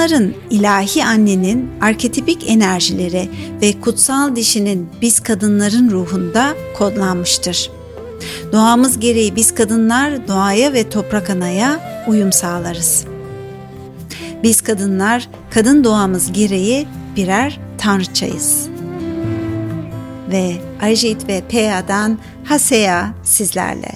Kadınların 0.04 0.36
ilahi 0.49 1.06
annenin 1.06 1.70
arketipik 1.82 2.49
enerjileri 2.49 3.30
ve 3.62 3.80
kutsal 3.80 4.36
dişinin 4.36 4.89
biz 5.01 5.20
kadınların 5.20 5.91
ruhunda 5.91 6.54
kodlanmıştır. 6.78 7.72
Doğamız 8.51 8.99
gereği 8.99 9.36
biz 9.36 9.56
kadınlar 9.56 10.28
doğaya 10.28 10.74
ve 10.74 10.89
toprak 10.89 11.30
anaya 11.30 12.04
uyum 12.08 12.32
sağlarız. 12.32 13.06
Biz 14.43 14.62
kadınlar 14.62 15.30
kadın 15.51 15.84
doğamız 15.84 16.32
gereği 16.32 16.88
birer 17.16 17.60
tanrıçayız. 17.78 18.68
Ve 20.32 20.54
Ajit 20.82 21.28
ve 21.28 21.41
Pea'dan 21.49 22.20
Haseya 22.43 23.14
sizlerle. 23.24 23.92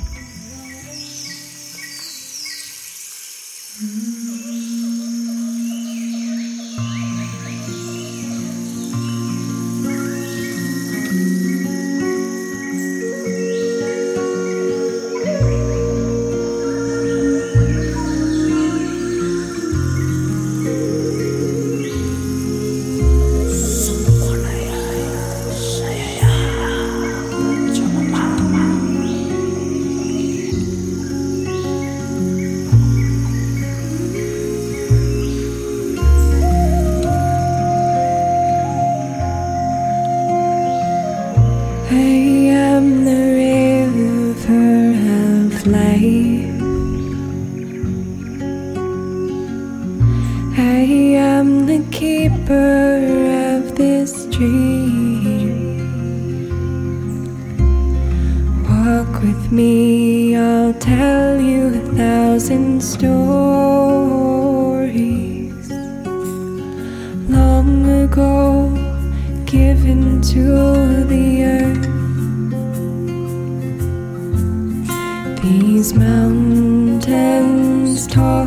tall, 78.06 78.46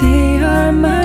they 0.00 0.38
are 0.42 0.72
my. 0.72 1.03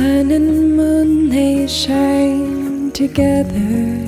And 0.00 0.76
moon 0.76 1.28
they 1.28 1.66
shine 1.66 2.90
together. 2.92 4.06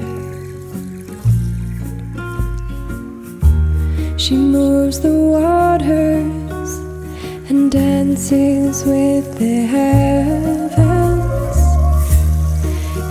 She 4.17 4.37
moves 4.37 5.01
the 5.01 5.13
waters 5.13 6.71
and 7.49 7.73
dances 7.73 8.85
with 8.85 9.39
the 9.39 9.67
heavens. 9.67 10.79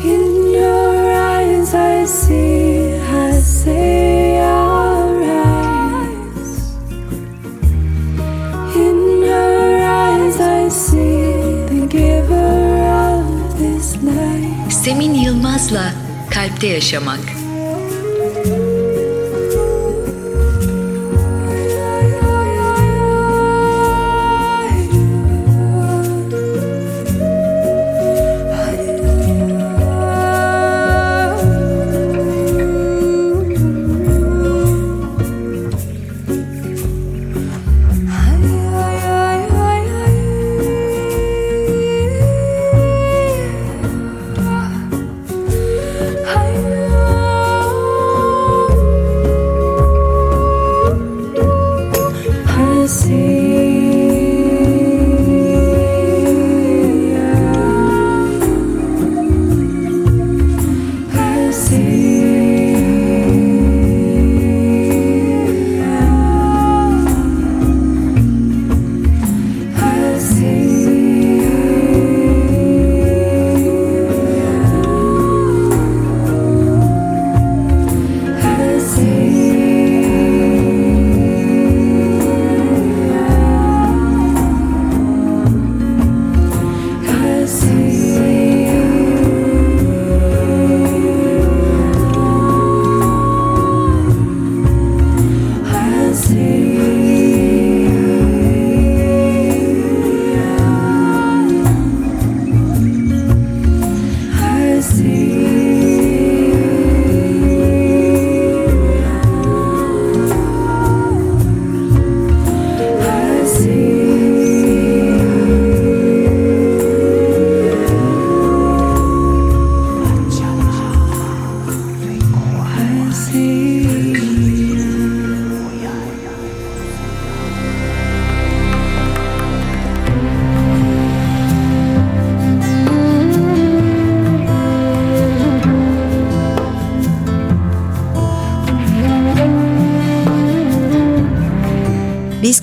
In 0.06 0.54
your 0.54 1.12
eyes, 1.12 1.74
I 1.74 2.06
see, 2.06 2.96
I 2.96 3.32
say, 3.42 4.19
Yılmaz'la 15.60 15.94
Kalpte 16.30 16.68
Yaşamak. 16.68 17.39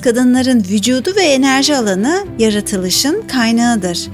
Kadınların 0.07 0.59
vücudu 0.59 1.15
ve 1.15 1.21
enerji 1.21 1.75
alanı 1.75 2.25
yaratılışın 2.39 3.27
kaynağıdır. 3.27 4.09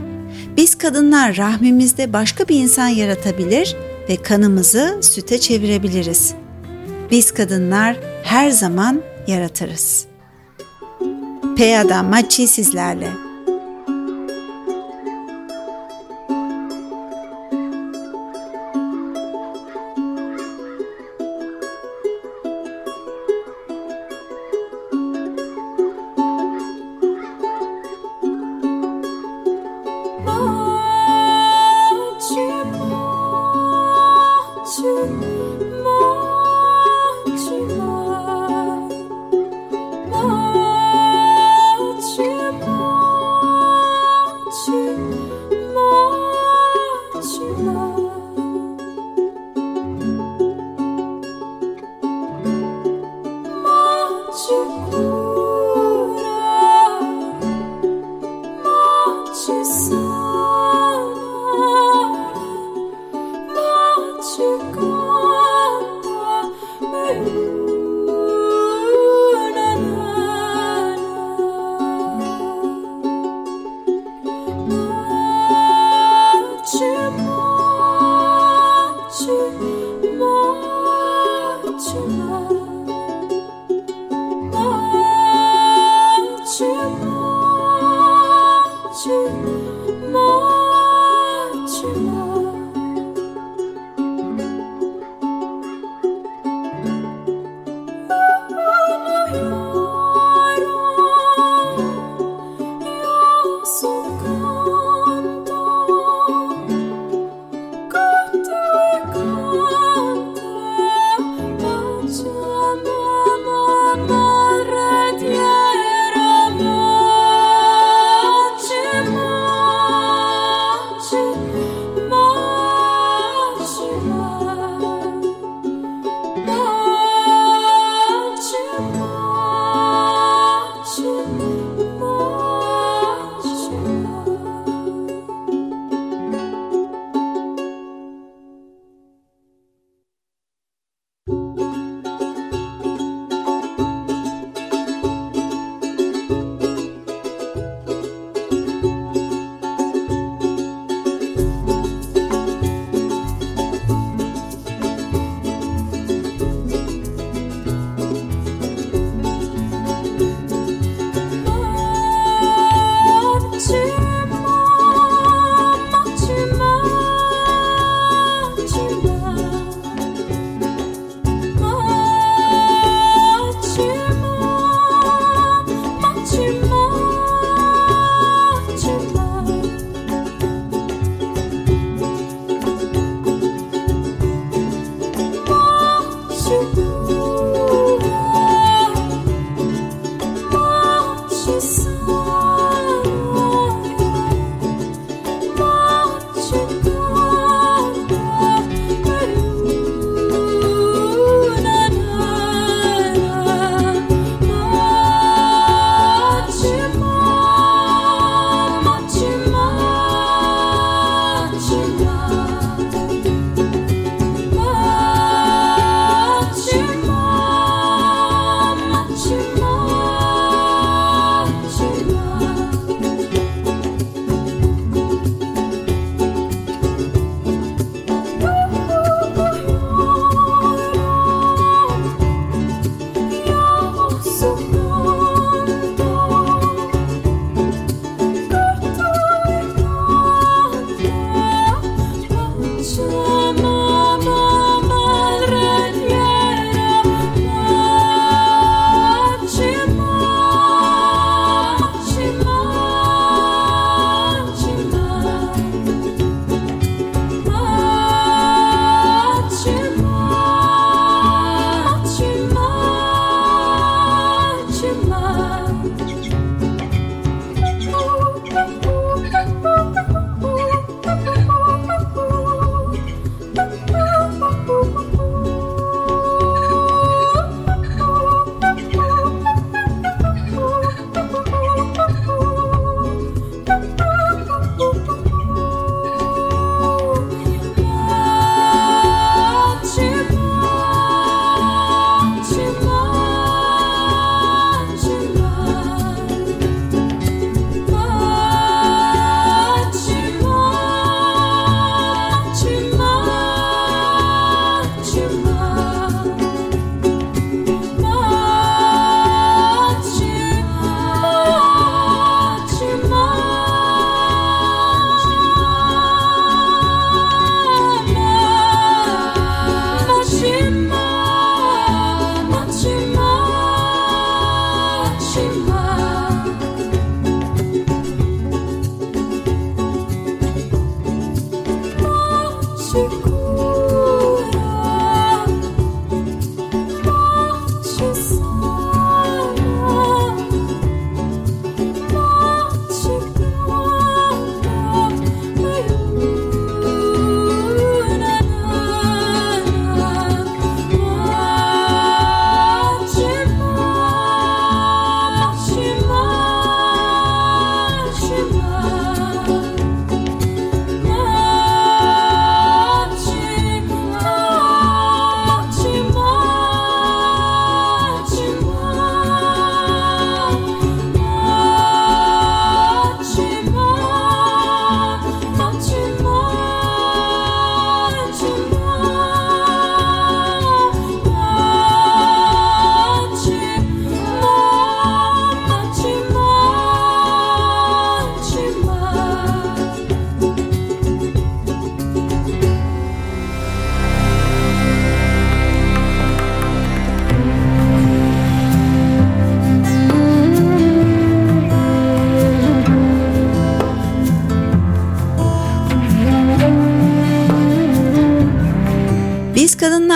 Biz 0.58 0.76
kadınlar 0.76 1.38
rahmimizde 1.38 2.14
başka 2.14 2.48
bir 2.48 2.56
insan 2.56 2.88
yaratabilir 2.88 3.76
ve 4.10 4.16
kanımızı 4.16 5.00
süte 5.02 5.40
çevirebiliriz. 5.40 6.34
Biz 7.12 7.32
kadınlar 7.32 7.98
her 8.24 8.50
zaman 8.50 9.02
yaratırız. 9.28 10.06
Peyada 11.58 12.04
Maçi 12.04 12.48
sizlerle. 12.48 13.23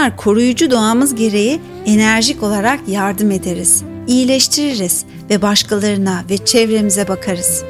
Kadınlar 0.07 0.23
koruyucu 0.23 0.71
doğamız 0.71 1.15
gereği 1.15 1.59
enerjik 1.85 2.43
olarak 2.43 2.79
yardım 2.87 3.31
ederiz, 3.31 3.83
iyileştiririz 4.07 5.05
ve 5.29 5.41
başkalarına 5.41 6.23
ve 6.29 6.37
çevremize 6.37 7.07
bakarız. 7.07 7.63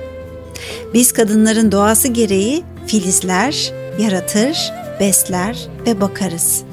Biz 0.93 1.11
kadınların 1.11 1.71
doğası 1.71 2.07
gereği 2.07 2.63
filizler, 2.87 3.73
yaratır, 3.99 4.57
besler 4.99 5.67
ve 5.87 6.01
bakarız. 6.01 6.63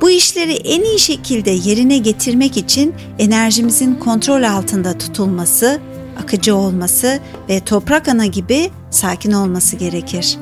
Bu 0.00 0.10
işleri 0.10 0.54
en 0.54 0.82
iyi 0.82 0.98
şekilde 0.98 1.50
yerine 1.50 1.98
getirmek 1.98 2.56
için 2.56 2.94
enerjimizin 3.18 3.94
kontrol 3.94 4.42
altında 4.42 4.98
tutulması, 4.98 5.80
akıcı 6.22 6.56
olması 6.56 7.20
ve 7.48 7.60
toprak 7.60 8.08
ana 8.08 8.26
gibi 8.26 8.70
sakin 8.90 9.32
olması 9.32 9.76
gerekir. 9.76 10.38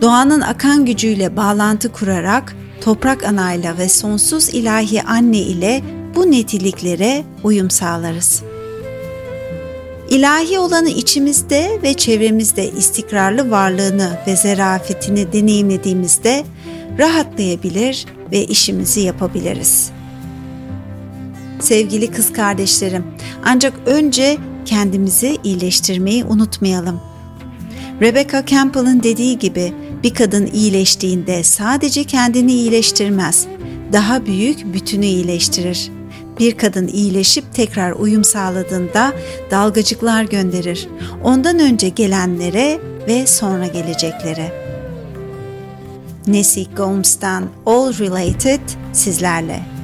Doğanın 0.00 0.40
akan 0.40 0.86
gücüyle 0.86 1.36
bağlantı 1.36 1.92
kurarak 1.92 2.56
toprak 2.80 3.24
anayla 3.24 3.78
ve 3.78 3.88
sonsuz 3.88 4.48
ilahi 4.48 5.02
anne 5.02 5.38
ile 5.38 5.82
bu 6.14 6.30
netiliklere 6.30 7.24
uyum 7.44 7.70
sağlarız. 7.70 8.42
İlahi 10.10 10.58
olanı 10.58 10.88
içimizde 10.88 11.78
ve 11.82 11.94
çevremizde 11.94 12.70
istikrarlı 12.70 13.50
varlığını 13.50 14.18
ve 14.26 14.36
zerafetini 14.36 15.32
deneyimlediğimizde 15.32 16.44
rahatlayabilir 16.98 18.06
ve 18.32 18.44
işimizi 18.44 19.00
yapabiliriz. 19.00 19.90
Sevgili 21.60 22.10
kız 22.10 22.32
kardeşlerim, 22.32 23.04
ancak 23.44 23.72
önce 23.86 24.36
kendimizi 24.64 25.38
iyileştirmeyi 25.44 26.24
unutmayalım. 26.24 27.00
Rebecca 28.00 28.46
Campbell'ın 28.46 29.02
dediği 29.02 29.38
gibi 29.38 29.72
bir 30.02 30.14
kadın 30.14 30.46
iyileştiğinde 30.46 31.42
sadece 31.42 32.04
kendini 32.04 32.52
iyileştirmez, 32.52 33.46
daha 33.92 34.26
büyük 34.26 34.74
bütünü 34.74 35.06
iyileştirir. 35.06 35.90
Bir 36.38 36.56
kadın 36.56 36.88
iyileşip 36.88 37.54
tekrar 37.54 37.92
uyum 37.92 38.24
sağladığında 38.24 39.12
dalgacıklar 39.50 40.22
gönderir. 40.22 40.88
Ondan 41.24 41.58
önce 41.58 41.88
gelenlere 41.88 42.78
ve 43.08 43.26
sonra 43.26 43.66
geleceklere. 43.66 44.52
Nessie 46.26 46.66
Gomes'tan 46.76 47.48
All 47.66 47.98
Related 47.98 48.60
sizlerle. 48.92 49.77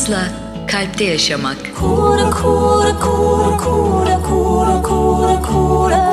Yılmaz'la 0.00 0.28
Kalpte 0.66 1.04
Yaşamak. 1.04 1.56
Kura 1.78 2.30
kura 2.30 2.98
kura 3.00 3.56
kura 3.56 4.22
kura 4.22 4.82
kura. 4.82 5.42
Kura 5.42 6.09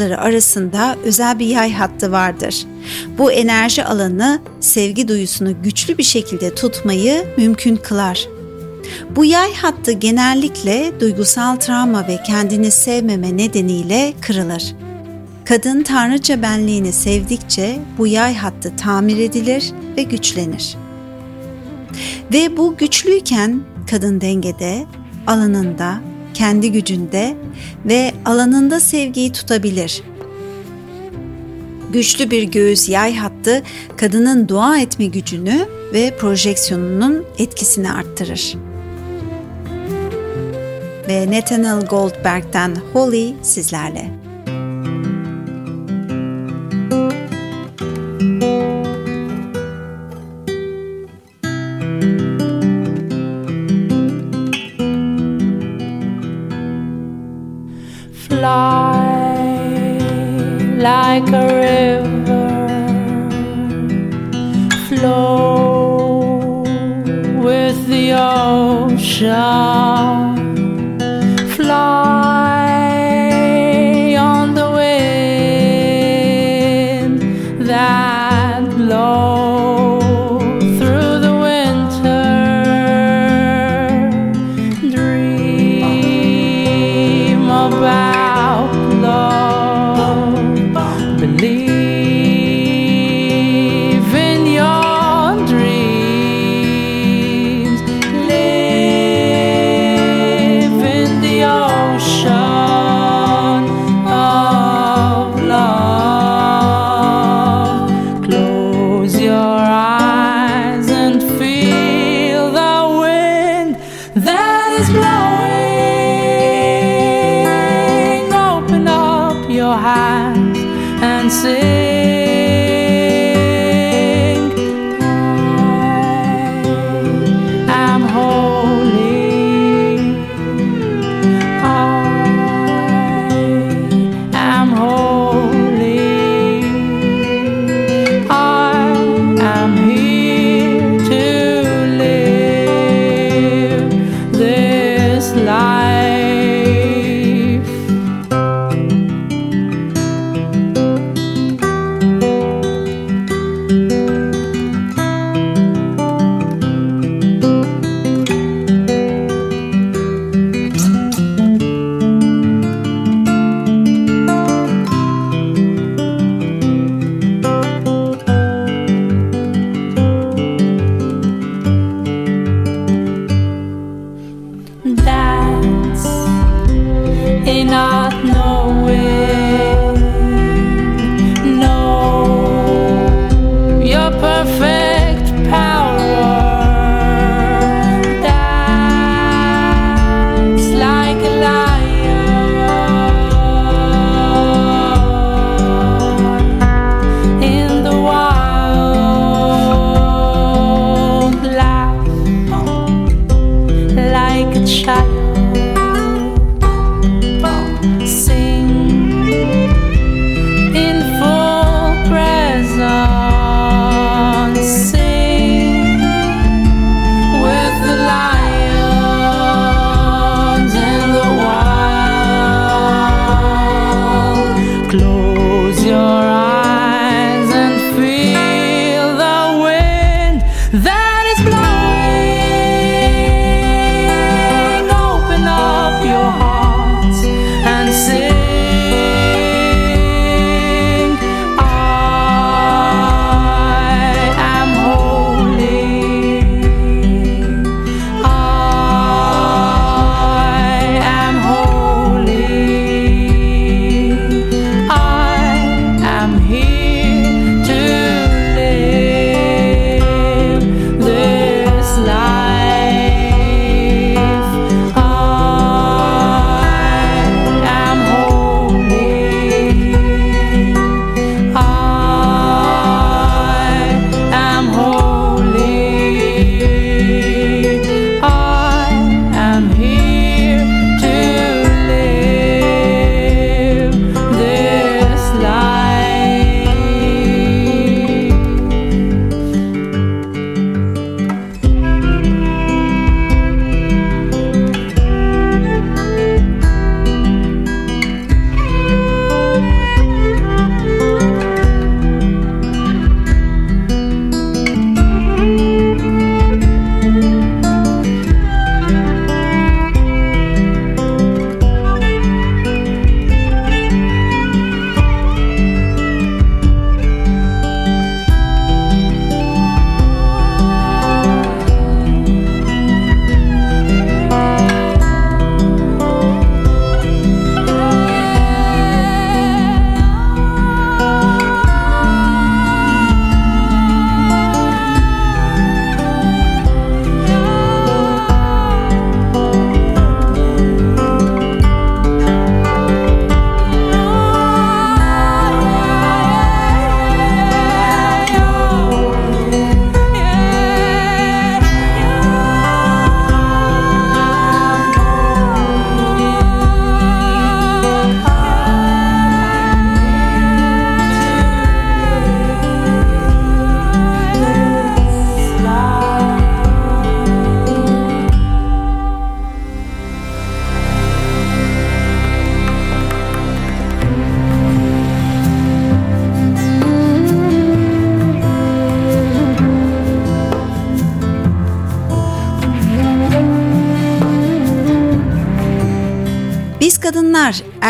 uçları 0.00 0.20
arasında 0.20 0.96
özel 1.04 1.38
bir 1.38 1.46
yay 1.46 1.72
hattı 1.72 2.12
vardır. 2.12 2.66
Bu 3.18 3.32
enerji 3.32 3.84
alanı 3.84 4.40
sevgi 4.60 5.08
duyusunu 5.08 5.62
güçlü 5.62 5.98
bir 5.98 6.02
şekilde 6.02 6.54
tutmayı 6.54 7.26
mümkün 7.36 7.76
kılar. 7.76 8.28
Bu 9.16 9.24
yay 9.24 9.54
hattı 9.54 9.92
genellikle 9.92 10.92
duygusal 11.00 11.56
travma 11.56 12.08
ve 12.08 12.18
kendini 12.26 12.70
sevmeme 12.70 13.36
nedeniyle 13.36 14.12
kırılır. 14.20 14.74
Kadın 15.44 15.82
tanrıça 15.82 16.42
benliğini 16.42 16.92
sevdikçe 16.92 17.78
bu 17.98 18.06
yay 18.06 18.34
hattı 18.34 18.76
tamir 18.76 19.18
edilir 19.18 19.72
ve 19.96 20.02
güçlenir. 20.02 20.76
Ve 22.32 22.56
bu 22.56 22.76
güçlüyken 22.76 23.60
kadın 23.90 24.20
dengede, 24.20 24.86
alanında, 25.26 26.00
kendi 26.34 26.72
gücünde 26.72 27.36
ve 27.84 28.12
alanında 28.24 28.80
sevgiyi 28.80 29.32
tutabilir. 29.32 30.02
Güçlü 31.92 32.30
bir 32.30 32.42
göğüs 32.42 32.88
yay 32.88 33.16
hattı 33.16 33.62
kadının 33.96 34.48
dua 34.48 34.78
etme 34.78 35.06
gücünü 35.06 35.66
ve 35.92 36.16
projeksiyonunun 36.16 37.24
etkisini 37.38 37.92
arttırır. 37.92 38.54
Ve 41.08 41.30
Nathaniel 41.30 41.86
Goldberg'den 41.86 42.76
Holly 42.92 43.34
sizlerle. 43.42 44.19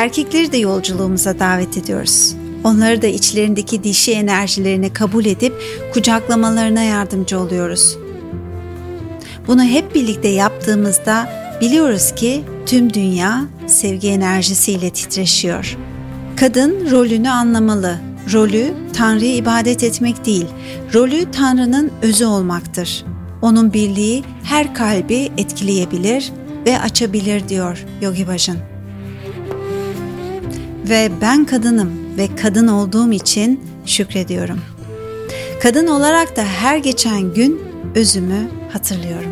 Erkekleri 0.01 0.53
de 0.53 0.57
yolculuğumuza 0.57 1.39
davet 1.39 1.77
ediyoruz. 1.77 2.35
Onları 2.65 3.03
da 3.03 3.07
içlerindeki 3.07 3.85
dişi 3.85 4.13
enerjilerini 4.13 4.93
kabul 4.93 5.25
edip 5.25 5.53
kucaklamalarına 5.93 6.83
yardımcı 6.83 7.41
oluyoruz. 7.41 7.99
Bunu 9.47 9.63
hep 9.63 9.95
birlikte 9.95 10.29
yaptığımızda 10.29 11.31
biliyoruz 11.61 12.15
ki 12.15 12.45
tüm 12.67 12.95
dünya 12.95 13.45
sevgi 13.67 14.09
enerjisiyle 14.09 14.91
titreşiyor. 14.91 15.77
Kadın 16.37 16.91
rolünü 16.91 17.31
anlamalı. 17.31 17.99
Rolü 18.33 18.75
Tanrı'ya 18.93 19.35
ibadet 19.35 19.85
etmek 19.85 20.27
değil, 20.27 20.47
rolü 20.95 21.31
Tanrı'nın 21.31 21.91
özü 22.03 22.25
olmaktır. 22.25 23.05
Onun 23.43 23.73
birliği 23.73 24.25
her 24.45 24.75
kalbi 24.75 25.31
etkileyebilir 25.37 26.33
ve 26.67 26.81
açabilir 26.81 27.49
diyor 27.49 27.85
Yogi 28.03 28.29
Bhajan. 28.29 28.70
Ve 30.91 31.11
ben 31.21 31.45
kadınım 31.45 31.93
ve 32.19 32.29
kadın 32.37 32.69
olduğum 32.69 33.13
için 33.13 33.61
şükrediyorum. 33.87 34.61
Kadın 35.63 35.87
olarak 35.87 36.37
da 36.37 36.45
her 36.45 36.77
geçen 36.77 37.35
gün 37.35 37.61
özümü 37.95 38.49
hatırlıyorum. 38.73 39.31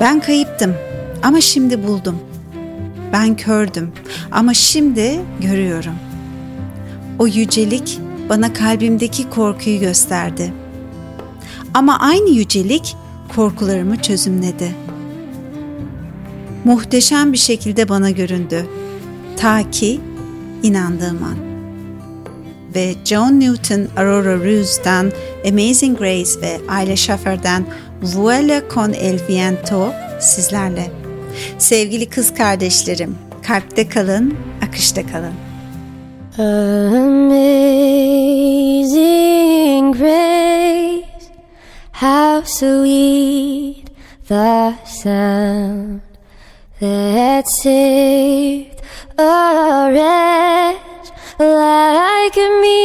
Ben 0.00 0.20
kayıptım 0.20 0.74
ama 1.22 1.40
şimdi 1.40 1.86
buldum. 1.86 2.18
Ben 3.12 3.36
kördüm 3.36 3.92
ama 4.30 4.54
şimdi 4.54 5.20
görüyorum. 5.40 5.94
O 7.18 7.26
yücelik 7.26 8.00
bana 8.28 8.52
kalbimdeki 8.52 9.30
korkuyu 9.30 9.80
gösterdi. 9.80 10.52
Ama 11.74 11.98
aynı 11.98 12.30
yücelik 12.30 12.96
korkularımı 13.34 14.02
çözümledi. 14.02 14.74
Muhteşem 16.64 17.32
bir 17.32 17.38
şekilde 17.38 17.88
bana 17.88 18.10
göründü. 18.10 18.66
Ta 19.36 19.70
ki 19.70 20.00
inandığım 20.62 21.22
an. 21.22 21.36
Ve 22.74 22.94
John 23.04 23.40
Newton 23.40 23.88
Aurora 23.96 24.36
Ruse'dan 24.36 25.12
Amazing 25.48 25.98
Grace 25.98 26.40
ve 26.42 26.60
Ayla 26.68 26.96
Schaffer'den 26.96 27.64
Vuela 28.02 28.68
con 28.74 28.92
el 28.92 29.18
viento 29.28 29.92
sizlerle. 30.20 30.90
Sevgili 31.58 32.08
kız 32.08 32.34
kardeşlerim, 32.34 33.18
kalpte 33.42 33.88
kalın, 33.88 34.34
akışta 34.68 35.02
kalın. 35.06 35.32
Amazing 36.38 37.42
grace, 39.98 41.06
how 41.92 42.42
sweet 42.46 43.86
the 44.28 44.74
sound 44.86 46.00
that 46.80 47.48
saved 47.48 48.71
a 49.22 49.90
wretch 49.94 51.08
like 51.38 52.36
me. 52.62 52.82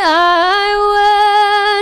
I 0.00 0.68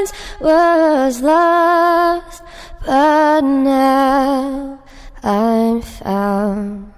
once 0.01 0.13
was 0.41 1.21
lost, 1.21 2.43
but 2.85 3.43
now 3.43 4.81
I'm 5.23 5.83
found. 5.83 6.93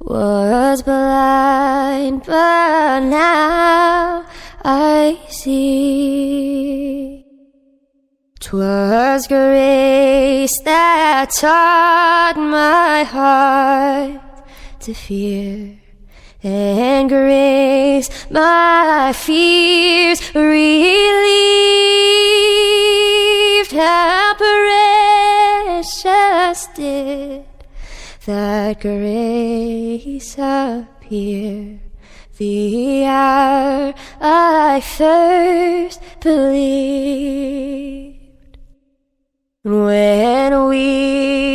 Was 0.00 0.82
blind, 0.82 2.22
but 2.26 3.00
now 3.00 4.24
I 4.64 5.18
see. 5.28 7.24
'Twas 8.40 9.26
grace 9.26 10.60
that 10.60 11.30
taught 11.30 12.36
my 12.36 13.02
heart 13.04 14.23
to 14.84 14.92
fear, 14.92 15.80
and 16.42 17.08
grace 17.08 18.10
my 18.30 19.12
fears 19.16 20.20
relieved. 20.34 20.54
How 23.72 24.34
precious 25.72 26.66
did 26.74 27.46
that 28.26 28.80
grace 28.80 30.36
appear 30.36 31.80
the 32.36 33.04
hour 33.06 33.94
I 34.20 34.82
first 34.82 36.02
believed. 36.20 37.38
When 39.62 40.52
there 40.52 41.53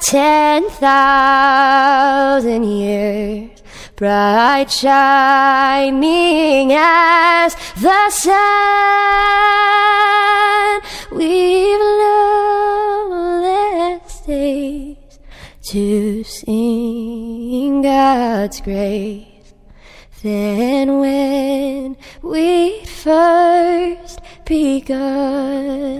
ten 0.00 0.68
thousand 0.70 2.64
years, 2.64 3.62
bright 3.96 4.70
shining 4.70 6.72
as 6.72 7.54
the 7.76 8.10
sun, 8.10 8.30
we've 11.12 11.80
less 13.42 14.20
days 14.26 15.18
to 15.62 16.24
sing 16.24 17.82
God's 17.82 18.60
grace 18.62 19.54
than 20.22 20.98
when 20.98 21.96
we 22.22 22.84
first 22.84 24.20
begun. 24.44 25.90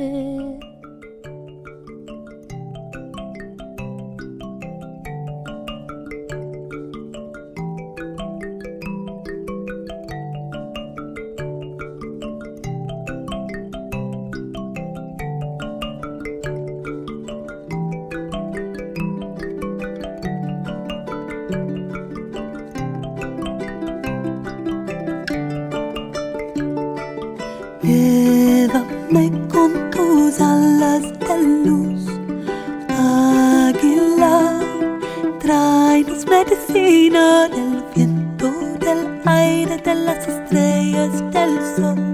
De 39.94 40.04
las 40.04 40.28
estrellas, 40.28 41.12
del 41.32 41.58
sol. 41.74 42.09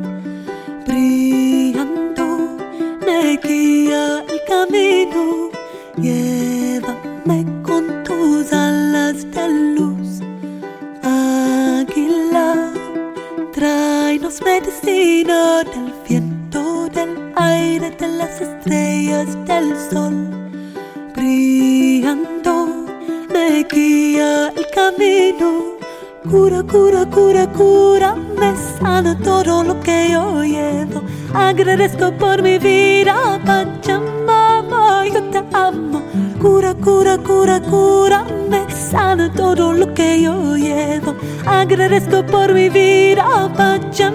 Agradezco 31.76 32.10
por 32.12 32.40
mi 32.40 32.58
vida, 32.58 33.38
Pachamama, 33.44 35.04
yo 35.12 35.22
te 35.24 35.42
amo. 35.52 36.00
Cura, 36.40 36.72
cura, 36.72 37.18
cura, 37.18 37.60
cura, 37.60 38.24
me 38.48 38.64
sana 38.70 39.30
todo 39.30 39.74
lo 39.74 39.92
que 39.92 40.22
yo 40.22 40.56
llevo. 40.56 41.14
Agradezco 41.44 42.24
por 42.24 42.54
mi 42.54 42.70
vida, 42.70 43.26
Pachamama, 43.54 44.05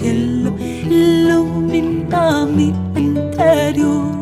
cielo, 0.00 0.52
ilumina 0.88 2.46
mi 2.46 2.72
interior. 2.96 4.16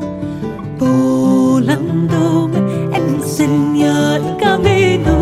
Volando 0.78 2.48
me 2.48 2.96
enseña 2.96 4.16
el 4.16 4.36
camino, 4.36 5.14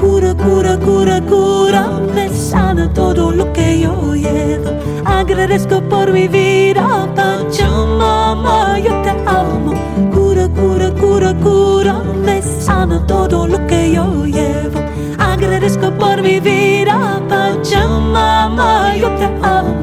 cura, 0.00 0.34
cura, 0.34 0.76
cura, 0.78 1.20
cura, 1.20 2.00
me 2.14 2.28
sana 2.28 2.92
todo 2.92 3.30
lo 3.30 3.52
que 3.52 3.80
yo 3.80 4.14
llevo. 4.14 4.70
Agradezco 5.04 5.80
por 5.82 6.12
mi 6.12 6.28
vida, 6.28 7.08
Pachamama, 7.14 8.78
yo 8.78 8.92
te 9.02 9.10
amo. 9.26 9.72
Cura, 10.12 10.48
cura, 10.48 10.90
cura, 10.92 11.34
cura, 11.34 12.02
me 12.24 12.42
sana 12.42 13.04
todo 13.06 13.46
lo 13.46 13.66
que 13.66 13.92
yo 13.92 14.24
llevo. 14.26 14.80
Agradezco 15.18 15.90
por 15.92 16.22
mi 16.22 16.40
vida, 16.40 17.20
Pachamama, 17.28 18.96
yo 18.96 19.08
te 19.16 19.26
amo. 19.42 19.75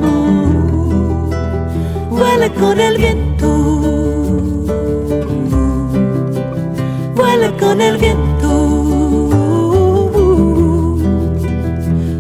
Huele 2.35 2.51
con 2.55 2.79
el 2.79 2.97
viento, 2.97 3.47
huele 7.15 7.55
con 7.59 7.79
el 7.79 7.97
viento, 7.99 8.49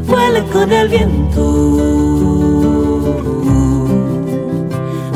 huele 0.07 0.43
con 0.53 0.71
el 0.71 0.87
viento, 0.87 1.41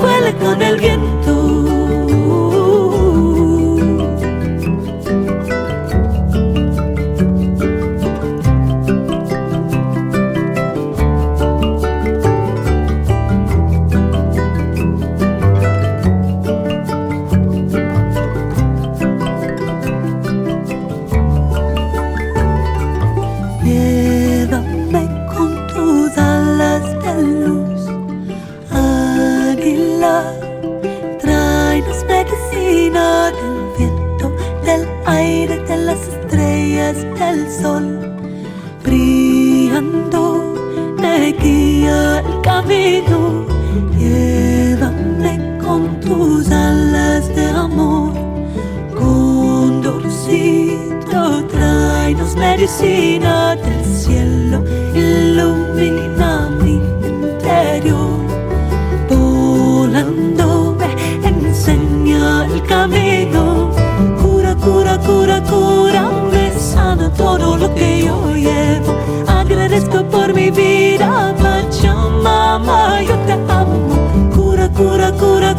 huele 0.02 0.36
con 0.40 0.62
el 0.64 0.78
viento. 0.80 1.17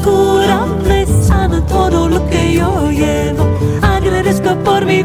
Cura, 0.08 0.66
todo 1.66 2.08
lo 2.08 2.28
que 2.30 2.54
yo 2.54 2.90
llevo. 2.90 3.44
Agradezco 3.82 4.56
por 4.64 4.84
mi 4.84 5.02